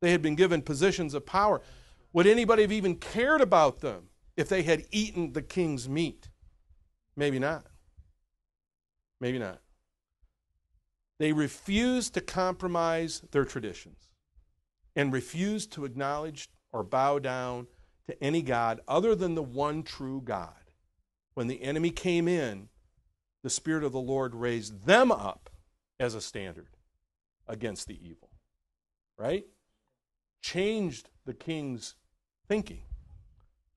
they 0.00 0.12
had 0.12 0.22
been 0.22 0.36
given 0.36 0.62
positions 0.62 1.14
of 1.14 1.26
power. 1.26 1.60
Would 2.12 2.26
anybody 2.26 2.62
have 2.62 2.72
even 2.72 2.96
cared 2.96 3.40
about 3.40 3.80
them? 3.80 4.08
if 4.38 4.48
they 4.48 4.62
had 4.62 4.84
eaten 4.92 5.32
the 5.32 5.42
king's 5.42 5.88
meat? 5.88 6.30
Maybe 7.16 7.40
not. 7.40 7.66
Maybe 9.20 9.36
not. 9.36 9.60
They 11.18 11.32
refused 11.32 12.14
to 12.14 12.20
compromise 12.20 13.20
their 13.32 13.44
traditions 13.44 14.10
and 14.94 15.12
refused 15.12 15.72
to 15.72 15.84
acknowledge 15.84 16.48
or 16.72 16.84
bow 16.84 17.18
down 17.18 17.66
to 18.06 18.22
any 18.22 18.40
God 18.40 18.80
other 18.86 19.16
than 19.16 19.34
the 19.34 19.42
one 19.42 19.82
true 19.82 20.22
God. 20.24 20.52
When 21.34 21.48
the 21.48 21.60
enemy 21.60 21.90
came 21.90 22.28
in 22.28 22.68
the 23.42 23.50
Spirit 23.50 23.84
of 23.84 23.92
the 23.92 24.00
Lord 24.00 24.34
raised 24.34 24.86
them 24.86 25.12
up 25.12 25.50
as 26.00 26.14
a 26.14 26.20
standard 26.20 26.76
against 27.46 27.86
the 27.86 27.98
evil. 28.06 28.30
Right? 29.16 29.46
Changed 30.42 31.10
the 31.24 31.34
king's 31.34 31.94
thinking, 32.46 32.82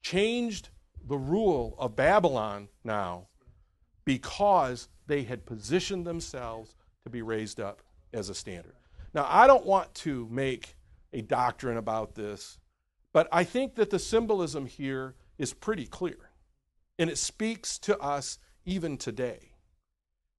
changed 0.04 0.70
the 1.08 1.18
rule 1.18 1.76
of 1.78 1.96
Babylon 1.96 2.70
now 2.84 3.28
because 4.06 4.88
they 5.08 5.24
had 5.24 5.46
positioned 5.46 6.06
themselves 6.06 6.76
to 7.04 7.10
be 7.10 7.22
raised 7.22 7.60
up 7.60 7.82
as 8.14 8.30
a 8.30 8.36
standard. 8.36 8.76
Now, 9.14 9.26
I 9.28 9.48
don't 9.48 9.66
want 9.66 9.94
to 9.96 10.28
make 10.32 10.76
a 11.12 11.22
doctrine 11.22 11.78
about 11.78 12.16
this, 12.16 12.60
but 13.14 13.28
I 13.32 13.44
think 13.44 13.76
that 13.76 13.90
the 13.90 14.00
symbolism 14.00 14.66
here 14.68 15.16
is 15.38 15.54
pretty 15.54 15.86
clear. 15.86 16.30
And 17.00 17.10
it 17.10 17.18
speaks 17.18 17.78
to 17.80 17.98
us 18.00 18.38
even 18.64 18.98
today 18.98 19.51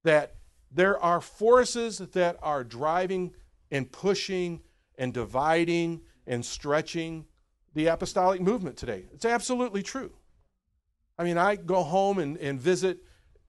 that 0.04 0.36
there 0.70 0.98
are 1.02 1.20
forces 1.20 1.98
that 1.98 2.38
are 2.42 2.64
driving 2.64 3.34
and 3.70 3.90
pushing 3.90 4.60
and 4.96 5.12
dividing 5.12 6.00
and 6.26 6.44
stretching 6.44 7.26
the 7.74 7.86
apostolic 7.86 8.40
movement 8.40 8.76
today. 8.76 9.04
It's 9.12 9.24
absolutely 9.24 9.82
true. 9.82 10.12
I 11.18 11.24
mean, 11.24 11.38
I 11.38 11.56
go 11.56 11.82
home 11.82 12.18
and, 12.18 12.36
and 12.38 12.60
visit 12.60 12.98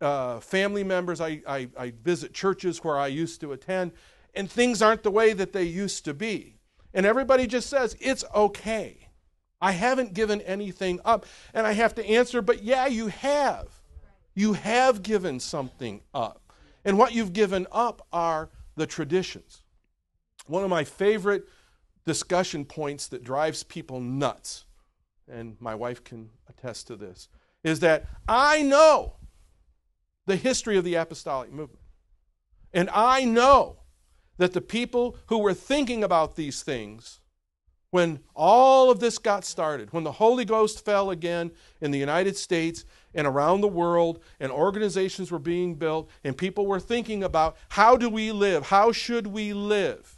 uh, 0.01 0.39
family 0.41 0.83
members, 0.83 1.21
I, 1.21 1.41
I, 1.47 1.69
I 1.77 1.93
visit 2.03 2.33
churches 2.33 2.83
where 2.83 2.97
I 2.97 3.07
used 3.07 3.39
to 3.41 3.53
attend, 3.53 3.93
and 4.33 4.51
things 4.51 4.81
aren't 4.81 5.03
the 5.03 5.11
way 5.11 5.31
that 5.33 5.53
they 5.53 5.63
used 5.63 6.03
to 6.05 6.13
be. 6.13 6.57
And 6.93 7.05
everybody 7.05 7.47
just 7.47 7.69
says, 7.69 7.95
it's 7.99 8.25
okay. 8.35 9.07
I 9.61 9.71
haven't 9.71 10.13
given 10.13 10.41
anything 10.41 10.99
up. 11.05 11.25
And 11.53 11.65
I 11.65 11.71
have 11.71 11.95
to 11.95 12.05
answer, 12.05 12.41
but 12.41 12.63
yeah, 12.63 12.85
you 12.87 13.07
have. 13.07 13.67
You 14.35 14.53
have 14.53 15.03
given 15.03 15.39
something 15.39 16.01
up. 16.13 16.42
And 16.85 16.97
what 16.97 17.13
you've 17.13 17.33
given 17.33 17.67
up 17.71 18.05
are 18.11 18.49
the 18.75 18.87
traditions. 18.87 19.63
One 20.47 20.63
of 20.63 20.69
my 20.69 20.83
favorite 20.83 21.47
discussion 22.05 22.65
points 22.65 23.07
that 23.07 23.23
drives 23.23 23.63
people 23.63 24.01
nuts, 24.01 24.65
and 25.27 25.55
my 25.59 25.73
wife 25.73 26.03
can 26.03 26.29
attest 26.49 26.87
to 26.87 26.95
this, 26.95 27.29
is 27.63 27.79
that 27.79 28.05
I 28.27 28.61
know 28.61 29.15
the 30.25 30.35
history 30.35 30.77
of 30.77 30.83
the 30.83 30.95
apostolic 30.95 31.51
movement. 31.51 31.79
And 32.73 32.89
I 32.91 33.23
know 33.23 33.77
that 34.37 34.53
the 34.53 34.61
people 34.61 35.15
who 35.27 35.37
were 35.37 35.53
thinking 35.53 36.03
about 36.03 36.35
these 36.35 36.63
things 36.63 37.19
when 37.93 38.19
all 38.33 38.89
of 38.89 38.99
this 38.99 39.19
got 39.19 39.45
started, 39.45 39.93
when 39.93 40.03
the 40.03 40.13
Holy 40.13 40.45
Ghost 40.45 40.83
fell 40.83 41.11
again 41.11 41.51
in 41.79 41.91
the 41.91 41.99
United 41.99 42.35
States 42.35 42.85
and 43.13 43.27
around 43.27 43.61
the 43.61 43.67
world, 43.67 44.19
and 44.39 44.51
organizations 44.51 45.29
were 45.29 45.37
being 45.37 45.75
built, 45.75 46.09
and 46.23 46.35
people 46.35 46.65
were 46.65 46.79
thinking 46.79 47.23
about 47.23 47.55
how 47.69 47.95
do 47.95 48.09
we 48.09 48.31
live? 48.31 48.65
How 48.65 48.91
should 48.91 49.27
we 49.27 49.53
live? 49.53 50.17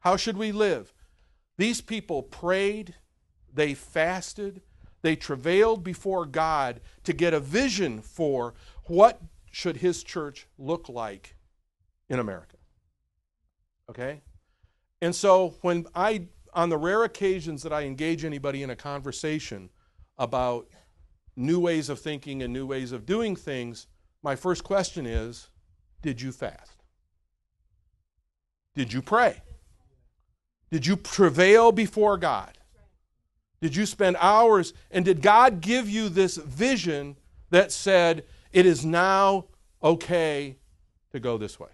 How 0.00 0.16
should 0.16 0.36
we 0.36 0.50
live? 0.50 0.92
These 1.56 1.82
people 1.82 2.20
prayed, 2.20 2.96
they 3.54 3.74
fasted, 3.74 4.60
they 5.02 5.14
travailed 5.14 5.84
before 5.84 6.26
God 6.26 6.80
to 7.04 7.12
get 7.12 7.32
a 7.32 7.38
vision 7.38 8.02
for 8.02 8.54
what 8.86 9.20
should 9.52 9.76
his 9.76 10.02
church 10.02 10.48
look 10.58 10.88
like 10.88 11.36
in 12.08 12.18
America. 12.18 12.56
Okay? 13.88 14.22
And 15.00 15.14
so 15.14 15.54
when 15.60 15.86
I 15.94 16.22
on 16.52 16.68
the 16.68 16.76
rare 16.76 17.04
occasions 17.04 17.62
that 17.62 17.72
I 17.72 17.82
engage 17.82 18.24
anybody 18.24 18.62
in 18.62 18.70
a 18.70 18.76
conversation 18.76 19.70
about 20.18 20.68
new 21.36 21.58
ways 21.58 21.88
of 21.88 21.98
thinking 21.98 22.42
and 22.42 22.52
new 22.52 22.66
ways 22.66 22.92
of 22.92 23.06
doing 23.06 23.36
things, 23.36 23.86
my 24.22 24.36
first 24.36 24.64
question 24.64 25.06
is 25.06 25.48
Did 26.02 26.20
you 26.20 26.32
fast? 26.32 26.82
Did 28.74 28.92
you 28.92 29.02
pray? 29.02 29.42
Did 30.70 30.86
you 30.86 30.96
travail 30.96 31.72
before 31.72 32.16
God? 32.16 32.56
Did 33.60 33.76
you 33.76 33.86
spend 33.86 34.16
hours? 34.18 34.72
And 34.90 35.04
did 35.04 35.22
God 35.22 35.60
give 35.60 35.88
you 35.88 36.08
this 36.08 36.36
vision 36.36 37.16
that 37.50 37.70
said, 37.70 38.24
it 38.52 38.66
is 38.66 38.84
now 38.84 39.46
okay 39.82 40.56
to 41.12 41.20
go 41.20 41.36
this 41.36 41.60
way? 41.60 41.68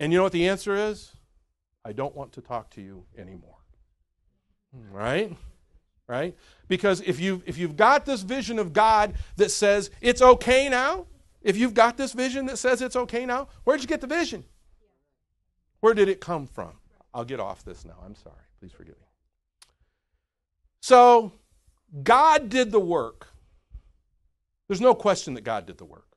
And 0.00 0.12
you 0.12 0.18
know 0.18 0.24
what 0.24 0.32
the 0.32 0.48
answer 0.48 0.74
is? 0.74 1.13
I 1.84 1.92
don't 1.92 2.14
want 2.16 2.32
to 2.32 2.40
talk 2.40 2.70
to 2.70 2.80
you 2.80 3.04
anymore. 3.18 3.56
Hmm, 4.74 4.94
right? 4.94 5.36
Right? 6.06 6.36
Because 6.68 7.00
if 7.00 7.20
you 7.20 7.42
if 7.46 7.56
you've 7.58 7.76
got 7.76 8.04
this 8.04 8.22
vision 8.22 8.58
of 8.58 8.72
God 8.72 9.14
that 9.36 9.50
says 9.50 9.90
it's 10.00 10.22
okay 10.22 10.68
now, 10.68 11.06
if 11.42 11.56
you've 11.56 11.74
got 11.74 11.96
this 11.96 12.12
vision 12.12 12.46
that 12.46 12.58
says 12.58 12.82
it's 12.82 12.96
okay 12.96 13.26
now, 13.26 13.48
where'd 13.64 13.80
you 13.80 13.86
get 13.86 14.00
the 14.00 14.06
vision? 14.06 14.44
Where 15.80 15.94
did 15.94 16.08
it 16.08 16.20
come 16.20 16.46
from? 16.46 16.72
I'll 17.12 17.24
get 17.24 17.40
off 17.40 17.64
this 17.64 17.84
now. 17.84 17.96
I'm 18.04 18.14
sorry. 18.14 18.36
Please 18.58 18.72
forgive 18.72 18.96
me. 18.96 19.06
So, 20.80 21.32
God 22.02 22.48
did 22.48 22.72
the 22.72 22.80
work. 22.80 23.28
There's 24.66 24.80
no 24.80 24.94
question 24.94 25.34
that 25.34 25.42
God 25.42 25.66
did 25.66 25.78
the 25.78 25.84
work. 25.84 26.13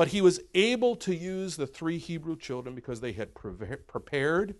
But 0.00 0.08
he 0.08 0.22
was 0.22 0.40
able 0.54 0.96
to 0.96 1.14
use 1.14 1.56
the 1.56 1.66
three 1.66 1.98
Hebrew 1.98 2.34
children 2.34 2.74
because 2.74 3.02
they 3.02 3.12
had 3.12 3.34
prepared 3.34 4.54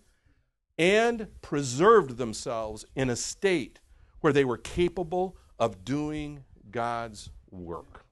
and 0.76 1.28
preserved 1.40 2.18
themselves 2.18 2.84
in 2.94 3.08
a 3.08 3.16
state 3.16 3.80
where 4.20 4.34
they 4.34 4.44
were 4.44 4.58
capable 4.58 5.38
of 5.58 5.82
doing 5.82 6.44
God's 6.70 7.30
work. 7.50 8.04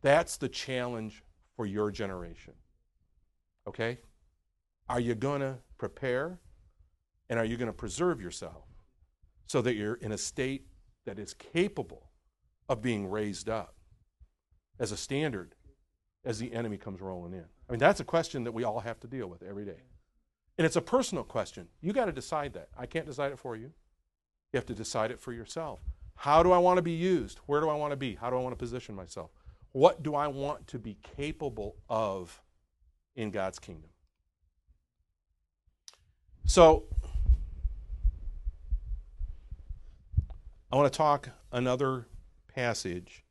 That's 0.00 0.36
the 0.36 0.48
challenge 0.48 1.24
for 1.56 1.66
your 1.66 1.90
generation. 1.90 2.52
Okay? 3.66 3.98
Are 4.88 5.00
you 5.00 5.16
going 5.16 5.40
to 5.40 5.58
prepare 5.76 6.38
and 7.28 7.36
are 7.36 7.44
you 7.44 7.56
going 7.56 7.66
to 7.66 7.72
preserve 7.72 8.20
yourself 8.20 8.62
so 9.48 9.60
that 9.62 9.74
you're 9.74 9.94
in 9.94 10.12
a 10.12 10.18
state 10.18 10.68
that 11.04 11.18
is 11.18 11.34
capable 11.34 12.12
of 12.68 12.80
being 12.80 13.10
raised 13.10 13.48
up 13.48 13.74
as 14.78 14.92
a 14.92 14.96
standard 14.96 15.53
as 16.24 16.38
the 16.38 16.52
enemy 16.52 16.76
comes 16.76 17.00
rolling 17.00 17.32
in? 17.32 17.44
I 17.68 17.72
mean, 17.72 17.78
that's 17.78 18.00
a 18.00 18.04
question 18.04 18.44
that 18.44 18.52
we 18.52 18.64
all 18.64 18.80
have 18.80 19.00
to 19.00 19.06
deal 19.06 19.26
with 19.26 19.42
every 19.42 19.64
day. 19.64 19.82
And 20.56 20.64
it's 20.64 20.76
a 20.76 20.80
personal 20.80 21.24
question. 21.24 21.68
You 21.80 21.92
got 21.92 22.04
to 22.06 22.12
decide 22.12 22.52
that. 22.54 22.68
I 22.78 22.86
can't 22.86 23.06
decide 23.06 23.32
it 23.32 23.38
for 23.38 23.56
you. 23.56 23.72
You 24.52 24.58
have 24.58 24.66
to 24.66 24.74
decide 24.74 25.10
it 25.10 25.20
for 25.20 25.32
yourself. 25.32 25.80
How 26.16 26.42
do 26.42 26.52
I 26.52 26.58
want 26.58 26.76
to 26.78 26.82
be 26.82 26.92
used? 26.92 27.40
Where 27.46 27.60
do 27.60 27.68
I 27.68 27.74
want 27.74 27.90
to 27.90 27.96
be? 27.96 28.14
How 28.14 28.30
do 28.30 28.36
I 28.36 28.40
want 28.40 28.52
to 28.52 28.58
position 28.58 28.94
myself? 28.94 29.30
What 29.72 30.02
do 30.02 30.14
I 30.14 30.28
want 30.28 30.68
to 30.68 30.78
be 30.78 30.96
capable 31.02 31.74
of 31.88 32.40
in 33.16 33.30
God's 33.32 33.58
kingdom? 33.58 33.90
So, 36.46 36.84
I 40.70 40.76
want 40.76 40.92
to 40.92 40.96
talk 40.96 41.30
another 41.50 42.06
passage 42.54 43.24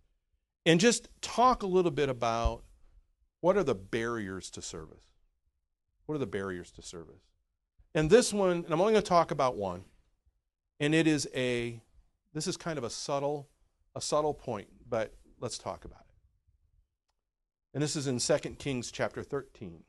and 0.66 0.80
just 0.80 1.08
talk 1.22 1.64
a 1.64 1.68
little 1.68 1.92
bit 1.92 2.10
about 2.10 2.64
what 3.44 3.58
are 3.58 3.64
the 3.64 3.76
barriers 3.76 4.50
to 4.50 4.62
service? 4.62 5.04
What 6.06 6.16
are 6.16 6.20
the 6.20 6.26
barriers 6.26 6.72
to 6.72 6.82
service? 6.82 7.24
And 7.94 8.10
this 8.10 8.32
one, 8.32 8.64
and 8.64 8.68
I'm 8.68 8.80
only 8.80 8.94
going 8.94 9.04
to 9.04 9.10
talk 9.10 9.32
about 9.32 9.58
one, 9.58 9.84
and 10.80 10.96
it 10.96 11.08
is 11.08 11.28
a 11.36 11.82
this 12.34 12.48
is 12.48 12.56
kind 12.56 12.78
of 12.78 12.86
a 12.86 12.90
subtle 12.90 13.50
a 13.98 14.00
subtle 14.00 14.34
point, 14.34 14.70
but 14.88 15.14
let's 15.42 15.58
talk 15.58 15.84
about 15.84 16.06
it. 16.08 16.16
And 17.74 17.84
this 17.84 17.98
is 17.98 18.08
in 18.08 18.18
2 18.18 18.38
Kings 18.52 18.94
chapter 18.94 19.24
13, 19.24 19.84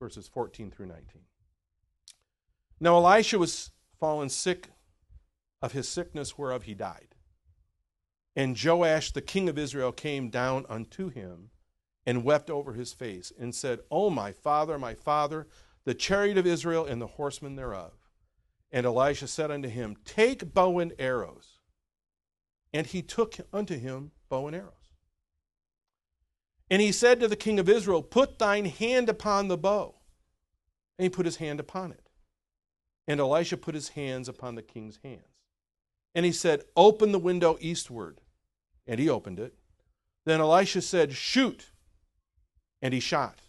verses 0.00 0.28
14 0.28 0.70
through 0.70 0.86
19. 0.86 1.22
Now 2.78 2.94
Elisha 2.94 3.40
was 3.40 3.72
fallen 3.98 4.28
sick 4.28 4.68
of 5.60 5.72
his 5.72 5.88
sickness 5.88 6.38
whereof 6.38 6.62
he 6.62 6.74
died. 6.74 7.16
And 8.36 8.56
Joash 8.56 9.10
the 9.10 9.20
king 9.20 9.48
of 9.48 9.58
Israel 9.58 9.90
came 9.90 10.30
down 10.30 10.64
unto 10.68 11.08
him 11.08 11.50
and 12.06 12.24
wept 12.24 12.50
over 12.50 12.72
his 12.72 12.92
face, 12.92 13.32
and 13.38 13.54
said, 13.54 13.80
O 13.90 14.10
my 14.10 14.32
father, 14.32 14.78
my 14.78 14.94
father, 14.94 15.46
the 15.84 15.94
chariot 15.94 16.38
of 16.38 16.46
Israel 16.46 16.86
and 16.86 17.00
the 17.00 17.06
horsemen 17.06 17.56
thereof. 17.56 17.92
And 18.72 18.86
Elisha 18.86 19.26
said 19.26 19.50
unto 19.50 19.68
him, 19.68 19.96
Take 20.04 20.54
bow 20.54 20.78
and 20.78 20.92
arrows. 20.98 21.58
And 22.72 22.86
he 22.86 23.02
took 23.02 23.36
unto 23.52 23.76
him 23.76 24.12
bow 24.28 24.46
and 24.46 24.56
arrows. 24.56 24.74
And 26.70 26.80
he 26.80 26.92
said 26.92 27.18
to 27.20 27.28
the 27.28 27.36
king 27.36 27.58
of 27.58 27.68
Israel, 27.68 28.02
Put 28.02 28.38
thine 28.38 28.66
hand 28.66 29.08
upon 29.08 29.48
the 29.48 29.58
bow. 29.58 29.96
And 30.98 31.04
he 31.04 31.10
put 31.10 31.26
his 31.26 31.36
hand 31.36 31.58
upon 31.58 31.90
it. 31.90 32.08
And 33.08 33.18
Elisha 33.18 33.56
put 33.56 33.74
his 33.74 33.90
hands 33.90 34.28
upon 34.28 34.54
the 34.54 34.62
king's 34.62 35.00
hands. 35.02 35.24
And 36.14 36.24
he 36.24 36.32
said, 36.32 36.62
Open 36.76 37.10
the 37.10 37.18
window 37.18 37.58
eastward. 37.60 38.20
And 38.86 39.00
he 39.00 39.08
opened 39.08 39.40
it. 39.40 39.54
Then 40.24 40.40
Elisha 40.40 40.82
said, 40.82 41.12
Shoot 41.12 41.69
and 42.82 42.94
he 42.94 43.00
shot. 43.00 43.40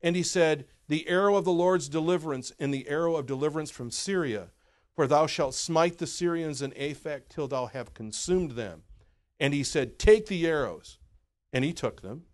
And 0.00 0.16
he 0.16 0.22
said, 0.22 0.66
The 0.88 1.08
arrow 1.08 1.36
of 1.36 1.44
the 1.44 1.52
Lord's 1.52 1.88
deliverance 1.88 2.52
and 2.58 2.72
the 2.72 2.88
arrow 2.88 3.16
of 3.16 3.26
deliverance 3.26 3.70
from 3.70 3.90
Syria, 3.90 4.48
for 4.94 5.06
thou 5.06 5.26
shalt 5.26 5.54
smite 5.54 5.98
the 5.98 6.06
Syrians 6.06 6.60
in 6.60 6.72
Aphek 6.72 7.28
till 7.28 7.48
thou 7.48 7.66
have 7.66 7.94
consumed 7.94 8.52
them. 8.52 8.82
And 9.38 9.54
he 9.54 9.62
said, 9.62 9.98
Take 9.98 10.26
the 10.26 10.46
arrows. 10.46 10.98
And 11.52 11.64
he 11.64 11.72
took 11.72 12.02
them. 12.02 12.24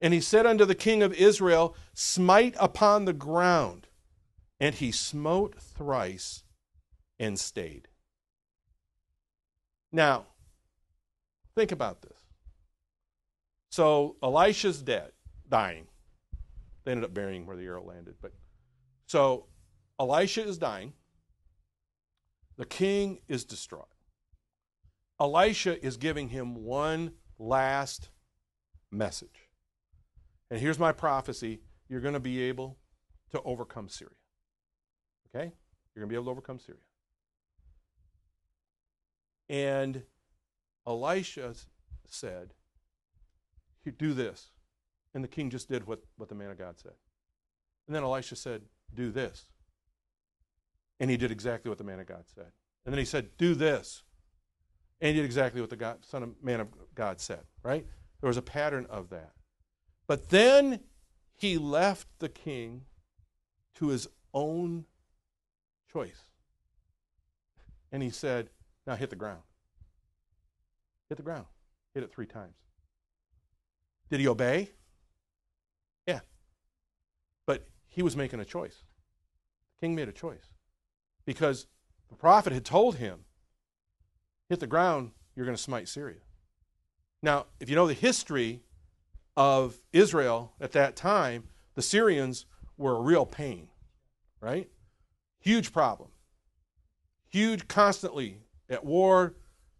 And 0.00 0.14
he 0.14 0.20
said 0.20 0.46
unto 0.46 0.64
the 0.64 0.74
king 0.74 1.02
of 1.02 1.12
Israel, 1.14 1.74
Smite 1.94 2.54
upon 2.58 3.04
the 3.04 3.12
ground. 3.12 3.88
And 4.60 4.74
he 4.74 4.92
smote 4.92 5.56
thrice 5.60 6.44
and 7.18 7.38
stayed. 7.38 7.88
Now, 9.92 10.26
think 11.54 11.72
about 11.72 12.02
this. 12.02 12.17
So 13.70 14.16
Elisha's 14.22 14.82
dead, 14.82 15.12
dying. 15.48 15.86
They 16.84 16.92
ended 16.92 17.04
up 17.04 17.14
burying 17.14 17.46
where 17.46 17.56
the 17.56 17.64
arrow 17.64 17.84
landed. 17.84 18.14
But 18.20 18.32
so 19.06 19.46
Elisha 20.00 20.46
is 20.46 20.58
dying. 20.58 20.94
The 22.56 22.64
king 22.64 23.20
is 23.28 23.44
distraught. 23.44 23.88
Elisha 25.20 25.84
is 25.84 25.96
giving 25.96 26.28
him 26.28 26.64
one 26.64 27.12
last 27.38 28.10
message. 28.90 29.48
And 30.50 30.60
here's 30.60 30.78
my 30.78 30.92
prophecy 30.92 31.60
you're 31.88 32.00
going 32.00 32.14
to 32.14 32.20
be 32.20 32.42
able 32.42 32.78
to 33.30 33.40
overcome 33.42 33.88
Syria. 33.88 34.14
Okay? 35.28 35.52
You're 35.94 36.04
going 36.04 36.08
to 36.08 36.12
be 36.12 36.16
able 36.16 36.26
to 36.26 36.30
overcome 36.30 36.58
Syria. 36.58 36.80
And 39.48 40.02
Elisha 40.86 41.54
said, 42.06 42.54
Do 43.90 44.14
this. 44.14 44.50
And 45.14 45.24
the 45.24 45.28
king 45.28 45.50
just 45.50 45.68
did 45.68 45.86
what, 45.86 46.00
what 46.16 46.28
the 46.28 46.34
man 46.34 46.50
of 46.50 46.58
God 46.58 46.78
said. 46.78 46.92
And 47.86 47.96
then 47.96 48.02
Elisha 48.02 48.36
said, 48.36 48.62
Do 48.94 49.10
this. 49.10 49.46
And 51.00 51.10
he 51.10 51.16
did 51.16 51.30
exactly 51.30 51.68
what 51.68 51.78
the 51.78 51.84
man 51.84 52.00
of 52.00 52.06
God 52.06 52.24
said. 52.34 52.52
And 52.84 52.92
then 52.92 52.98
he 52.98 53.04
said, 53.04 53.36
Do 53.38 53.54
this. 53.54 54.02
And 55.00 55.08
he 55.08 55.20
did 55.20 55.24
exactly 55.24 55.60
what 55.60 55.70
the 55.70 55.76
God, 55.76 56.04
son 56.04 56.22
of 56.22 56.30
man 56.42 56.60
of 56.60 56.68
God 56.94 57.20
said, 57.20 57.42
right? 57.62 57.86
There 58.20 58.28
was 58.28 58.36
a 58.36 58.42
pattern 58.42 58.86
of 58.90 59.10
that. 59.10 59.32
But 60.06 60.30
then 60.30 60.80
he 61.34 61.56
left 61.56 62.08
the 62.18 62.28
king 62.28 62.82
to 63.76 63.88
his 63.88 64.08
own 64.34 64.86
choice. 65.92 66.22
And 67.92 68.02
he 68.02 68.10
said, 68.10 68.50
Now 68.86 68.96
hit 68.96 69.10
the 69.10 69.16
ground. 69.16 69.42
Hit 71.08 71.16
the 71.16 71.22
ground. 71.22 71.46
Hit 71.94 72.02
it 72.02 72.12
three 72.12 72.26
times. 72.26 72.56
Did 74.10 74.20
he 74.20 74.28
obey? 74.28 74.70
Yeah. 76.06 76.20
But 77.46 77.66
he 77.88 78.02
was 78.02 78.16
making 78.16 78.40
a 78.40 78.44
choice. 78.44 78.82
The 79.76 79.86
king 79.86 79.94
made 79.94 80.08
a 80.08 80.12
choice. 80.12 80.52
Because 81.24 81.66
the 82.08 82.16
prophet 82.16 82.52
had 82.52 82.64
told 82.64 82.96
him, 82.96 83.20
hit 84.48 84.60
the 84.60 84.66
ground, 84.66 85.10
you're 85.36 85.44
going 85.44 85.56
to 85.56 85.62
smite 85.62 85.88
Syria. 85.88 86.20
Now, 87.22 87.46
if 87.60 87.68
you 87.68 87.76
know 87.76 87.86
the 87.86 87.94
history 87.94 88.62
of 89.36 89.78
Israel 89.92 90.54
at 90.60 90.72
that 90.72 90.96
time, 90.96 91.44
the 91.74 91.82
Syrians 91.82 92.46
were 92.76 92.96
a 92.96 93.00
real 93.00 93.26
pain, 93.26 93.68
right? 94.40 94.68
Huge 95.40 95.72
problem. 95.72 96.10
Huge, 97.30 97.68
constantly 97.68 98.38
at 98.70 98.84
war, 98.84 99.34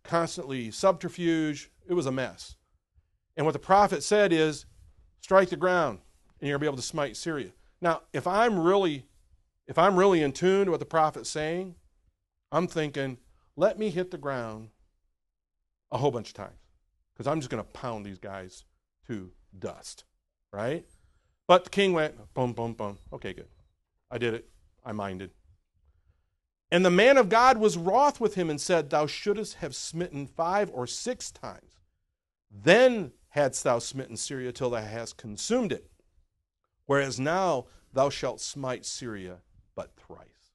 constantly 0.05 0.71
subterfuge. 0.71 1.71
It 1.89 1.95
was 1.95 2.07
a 2.07 2.13
mess. 2.13 2.57
And 3.39 3.47
what 3.47 3.53
the 3.53 3.61
prophet 3.61 4.03
said 4.03 4.33
is 4.33 4.67
strike 5.21 5.49
the 5.49 5.57
ground 5.57 6.01
and 6.41 6.49
you're 6.49 6.59
going 6.59 6.61
to 6.61 6.65
be 6.65 6.75
able 6.75 6.77
to 6.77 6.83
smite 6.83 7.17
Syria. 7.17 7.53
Now, 7.81 8.03
if 8.13 8.27
I'm 8.27 8.59
really 8.59 9.07
if 9.69 9.79
I'm 9.79 9.97
really 9.97 10.23
in 10.23 10.33
tune 10.33 10.65
to 10.65 10.71
what 10.71 10.81
the 10.81 10.87
prophet's 10.87 11.31
saying, 11.31 11.75
I'm 12.51 12.67
thinking, 12.67 13.19
let 13.55 13.79
me 13.79 13.91
hit 13.91 14.11
the 14.11 14.19
ground 14.19 14.71
a 15.93 15.99
whole 15.99 16.11
bunch 16.11 16.29
of 16.29 16.35
times 16.35 16.59
because 17.13 17.27
I'm 17.27 17.39
just 17.39 17.51
going 17.51 17.63
to 17.63 17.71
pound 17.71 18.07
these 18.07 18.19
guys 18.19 18.65
to 19.09 19.31
dust, 19.59 20.05
right? 20.51 20.87
But 21.47 21.65
the 21.65 21.71
king 21.71 21.93
went, 21.93 22.15
boom, 22.33 22.55
boom, 22.55 22.73
boom. 22.73 22.99
Okay, 23.13 23.35
good. 23.35 23.49
I 24.11 24.17
did 24.17 24.33
it. 24.33 24.49
I 24.87 24.93
minded. 24.93 25.31
And 26.71 26.85
the 26.85 26.91
man 26.91 27.19
of 27.19 27.29
God 27.29 27.59
was 27.59 27.77
wroth 27.77 28.21
with 28.21 28.35
him 28.37 28.49
and 28.49 28.61
said, 28.61 28.89
Thou 28.89 29.07
shouldest 29.07 29.57
have 29.57 29.77
smitten 29.77 30.27
five 30.27 30.71
or 30.73 30.87
six 30.87 31.31
times. 31.31 31.79
Then 32.51 33.13
hadst 33.31 33.65
thou 33.65 33.79
smitten 33.79 34.17
Syria 34.17 34.53
till 34.53 34.71
thou 34.71 34.83
hast 34.83 35.17
consumed 35.17 35.73
it. 35.73 35.91
Whereas 36.87 37.21
now 37.21 37.67
thou 37.93 38.09
shalt 38.11 38.41
smite 38.41 38.87
Syria 38.87 39.39
but 39.75 39.93
thrice. 39.97 40.53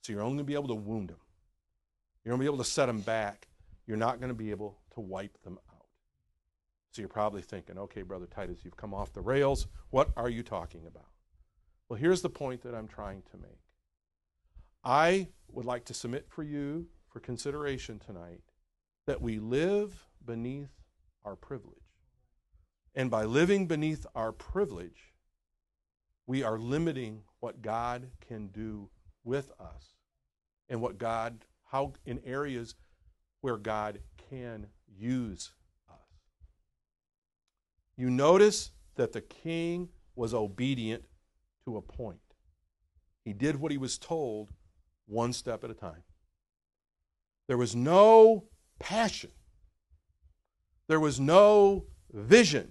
So 0.00 0.12
you're 0.12 0.22
only 0.22 0.36
going 0.36 0.38
to 0.38 0.44
be 0.44 0.54
able 0.54 0.68
to 0.68 0.74
wound 0.74 1.10
them. 1.10 1.18
You're 2.24 2.32
going 2.32 2.40
to 2.40 2.50
be 2.50 2.54
able 2.54 2.64
to 2.64 2.70
set 2.70 2.86
them 2.86 3.00
back. 3.00 3.48
You're 3.86 3.96
not 3.96 4.18
going 4.18 4.28
to 4.28 4.34
be 4.34 4.50
able 4.50 4.78
to 4.94 5.00
wipe 5.00 5.40
them 5.42 5.58
out. 5.70 5.86
So 6.90 7.02
you're 7.02 7.08
probably 7.08 7.42
thinking, 7.42 7.78
okay, 7.78 8.02
Brother 8.02 8.26
Titus, 8.26 8.60
you've 8.64 8.76
come 8.76 8.94
off 8.94 9.12
the 9.12 9.20
rails. 9.20 9.66
What 9.90 10.10
are 10.16 10.30
you 10.30 10.42
talking 10.42 10.86
about? 10.86 11.08
Well, 11.88 11.98
here's 11.98 12.22
the 12.22 12.30
point 12.30 12.62
that 12.62 12.74
I'm 12.74 12.88
trying 12.88 13.22
to 13.30 13.36
make. 13.36 13.60
I 14.82 15.28
would 15.52 15.66
like 15.66 15.84
to 15.86 15.94
submit 15.94 16.26
for 16.28 16.42
you 16.42 16.86
for 17.08 17.20
consideration 17.20 17.98
tonight 17.98 18.40
that 19.06 19.20
we 19.20 19.38
live 19.38 20.06
beneath 20.24 20.70
our 21.26 21.36
privilege. 21.36 21.76
And 22.94 23.10
by 23.10 23.24
living 23.24 23.66
beneath 23.66 24.06
our 24.14 24.32
privilege, 24.32 25.12
we 26.26 26.42
are 26.42 26.58
limiting 26.58 27.22
what 27.40 27.60
God 27.60 28.10
can 28.26 28.46
do 28.48 28.88
with 29.22 29.50
us 29.60 29.94
and 30.68 30.80
what 30.80 30.98
God, 30.98 31.44
how 31.70 31.92
in 32.06 32.20
areas 32.24 32.74
where 33.42 33.58
God 33.58 34.00
can 34.30 34.68
use 34.88 35.52
us. 35.90 35.96
You 37.96 38.08
notice 38.08 38.70
that 38.94 39.12
the 39.12 39.20
king 39.20 39.90
was 40.14 40.32
obedient 40.32 41.04
to 41.66 41.76
a 41.76 41.82
point. 41.82 42.18
He 43.24 43.32
did 43.32 43.56
what 43.56 43.72
he 43.72 43.78
was 43.78 43.98
told 43.98 44.52
one 45.06 45.32
step 45.32 45.64
at 45.64 45.70
a 45.70 45.74
time. 45.74 46.02
There 47.48 47.58
was 47.58 47.76
no 47.76 48.44
passion. 48.78 49.30
There 50.88 51.00
was 51.00 51.18
no 51.18 51.86
vision. 52.12 52.70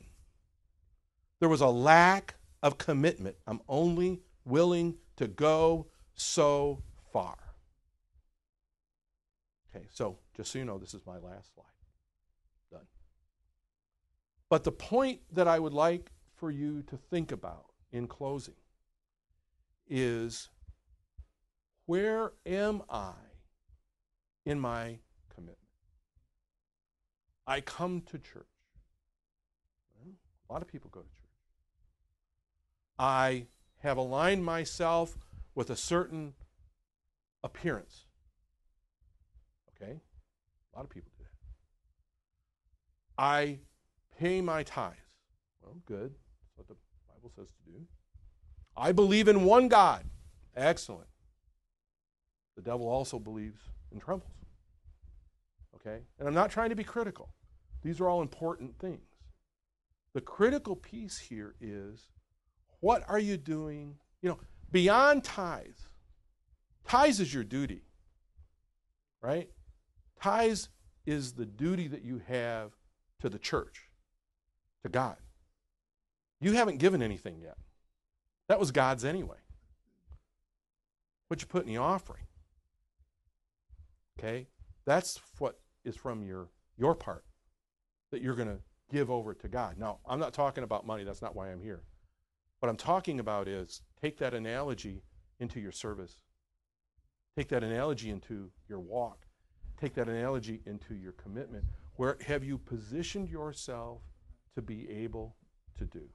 There 1.40 1.50
was 1.50 1.62
a 1.62 1.68
lack 1.68 2.36
of 2.64 2.78
commitment. 2.78 3.36
I'm 3.46 3.62
only 3.68 4.22
willing 4.46 4.96
to 5.18 5.28
go 5.28 5.88
so 6.14 6.84
far. 7.12 7.38
Okay, 9.70 9.86
so 9.92 10.18
just 10.36 10.52
so 10.52 10.60
you 10.60 10.66
know, 10.66 10.78
this 10.78 10.94
is 10.94 11.06
my 11.06 11.18
last 11.18 11.54
slide. 11.54 11.66
Done. 12.72 12.88
But 14.50 14.64
the 14.64 14.72
point 14.72 15.22
that 15.32 15.48
I 15.48 15.60
would 15.60 15.74
like 15.74 16.12
for 16.36 16.52
you 16.52 16.84
to 16.84 16.98
think 16.98 17.32
about 17.32 17.66
in 17.92 18.08
closing 18.08 18.56
is 19.88 20.50
where 21.86 22.32
am 22.46 22.82
I 22.90 23.14
in 24.46 24.60
my? 24.60 25.00
I 27.48 27.62
come 27.62 28.02
to 28.08 28.18
church. 28.18 28.46
A 30.50 30.54
lot 30.54 30.62
of 30.62 30.68
people 30.68 30.90
go 30.92 31.02
to 31.02 31.08
church. 31.08 31.16
I 33.00 33.48
have 33.80 33.98
aligned 33.98 34.46
myself 34.46 35.18
with 35.54 35.70
a 35.70 35.76
certain 35.76 36.34
appearance. 37.44 38.06
Okay? 39.76 40.00
A 40.74 40.76
lot 40.76 40.84
of 40.84 40.90
people 40.90 41.12
do 41.18 41.24
that. 41.24 41.30
I 43.22 43.60
pay 44.20 44.42
my 44.42 44.64
tithes. 44.64 44.96
Well, 45.62 45.78
good. 45.86 46.14
That's 46.58 46.58
what 46.58 46.68
the 46.68 46.76
Bible 47.08 47.32
says 47.36 47.48
to 47.48 47.72
do. 47.72 47.86
I 48.78 48.92
believe 48.92 49.28
in 49.28 49.46
one 49.46 49.68
God. 49.68 50.06
Excellent. 50.56 51.08
The 52.56 52.62
devil 52.62 52.88
also 52.88 53.20
believes 53.20 53.60
and 53.92 54.02
trembles. 54.02 54.32
Okay? 55.76 56.04
And 56.20 56.28
I'm 56.28 56.34
not 56.34 56.52
trying 56.52 56.70
to 56.70 56.76
be 56.76 56.84
critical. 56.84 57.30
These 57.86 58.02
are 58.02 58.10
all 58.10 58.24
important 58.24 58.80
things. 58.80 59.06
The 60.16 60.22
critical 60.22 60.76
piece 60.76 61.20
here 61.20 61.54
is 61.62 62.10
what 62.80 63.04
are 63.08 63.20
you 63.20 63.38
doing? 63.38 63.98
You 64.24 64.30
know, 64.30 64.40
beyond 64.72 65.24
tithes. 65.24 65.88
Tithes 66.88 67.20
is 67.20 67.32
your 67.32 67.44
duty, 67.44 67.84
right? 69.22 69.52
Tithes 70.20 70.70
is 71.06 71.34
the 71.34 71.46
duty 71.46 71.88
that 71.90 72.04
you 72.04 72.24
have 72.28 72.72
to 73.20 73.30
the 73.30 73.38
church, 73.38 73.92
to 74.82 74.90
God. 74.90 75.18
You 76.42 76.54
haven't 76.54 76.80
given 76.80 77.04
anything 77.04 77.40
yet. 77.40 77.58
That 78.50 78.60
was 78.60 78.72
God's 78.72 79.06
anyway. 79.06 79.38
What 81.28 81.40
you 81.42 81.48
put 81.48 81.68
in 81.68 81.68
the 81.68 81.78
offering. 81.78 82.26
Okay? 84.18 84.48
That's 84.88 85.20
what 85.38 85.60
is 85.84 85.96
from 85.96 86.24
your 86.24 86.50
your 86.78 86.96
part 86.96 87.24
that 88.16 88.24
you're 88.24 88.36
going 88.36 88.48
to 88.48 88.60
give 88.92 89.12
over 89.12 89.34
to 89.34 89.48
God. 89.48 89.78
Now, 89.78 90.00
I'm 90.08 90.20
not 90.20 90.34
talking 90.34 90.64
about 90.64 90.86
money. 90.86 91.04
That's 91.04 91.22
not 91.22 91.36
why 91.36 91.52
I'm 91.52 91.62
here. 91.62 91.82
What 92.60 92.70
I'm 92.70 92.78
talking 92.78 93.20
about 93.20 93.48
is 93.48 93.82
take 94.02 94.18
that 94.20 94.34
analogy 94.34 95.04
into 95.40 95.60
your 95.60 95.72
service. 95.72 96.22
Take 97.38 97.50
that 97.50 97.64
analogy 97.64 98.10
into 98.10 98.50
your 98.70 98.80
walk. 98.80 99.28
Take 99.80 99.94
that 99.96 100.08
analogy 100.08 100.62
into 100.66 100.96
your 100.96 101.12
commitment. 101.12 101.66
Where 101.98 102.18
have 102.26 102.44
you 102.44 102.58
positioned 102.58 103.30
yourself 103.30 104.02
to 104.56 104.62
be 104.62 104.90
able 104.90 105.36
to 105.78 105.86
do. 105.86 106.10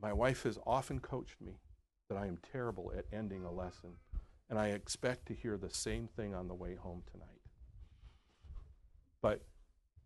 My 0.00 0.12
wife 0.12 0.42
has 0.42 0.58
often 0.66 0.98
coached 0.98 1.40
me 1.40 1.60
that 2.08 2.18
I 2.18 2.26
am 2.26 2.38
terrible 2.52 2.92
at 2.96 3.06
ending 3.12 3.44
a 3.44 3.52
lesson, 3.52 3.92
and 4.50 4.58
I 4.58 4.68
expect 4.68 5.26
to 5.26 5.34
hear 5.34 5.56
the 5.56 5.70
same 5.70 6.08
thing 6.08 6.34
on 6.34 6.48
the 6.48 6.54
way 6.54 6.74
home 6.74 7.02
tonight. 7.10 7.41
But 9.22 9.40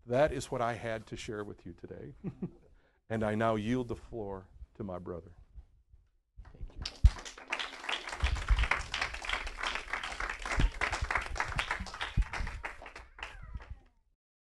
that 0.06 0.32
is 0.32 0.50
what 0.50 0.60
I 0.60 0.74
had 0.74 1.06
to 1.06 1.16
share 1.16 1.42
with 1.42 1.66
you 1.66 1.72
today, 1.72 2.14
and 3.10 3.24
I 3.24 3.34
now 3.34 3.56
yield 3.56 3.88
the 3.88 3.96
floor 3.96 4.46
to 4.76 4.84
my 4.84 4.98
brother. 4.98 5.32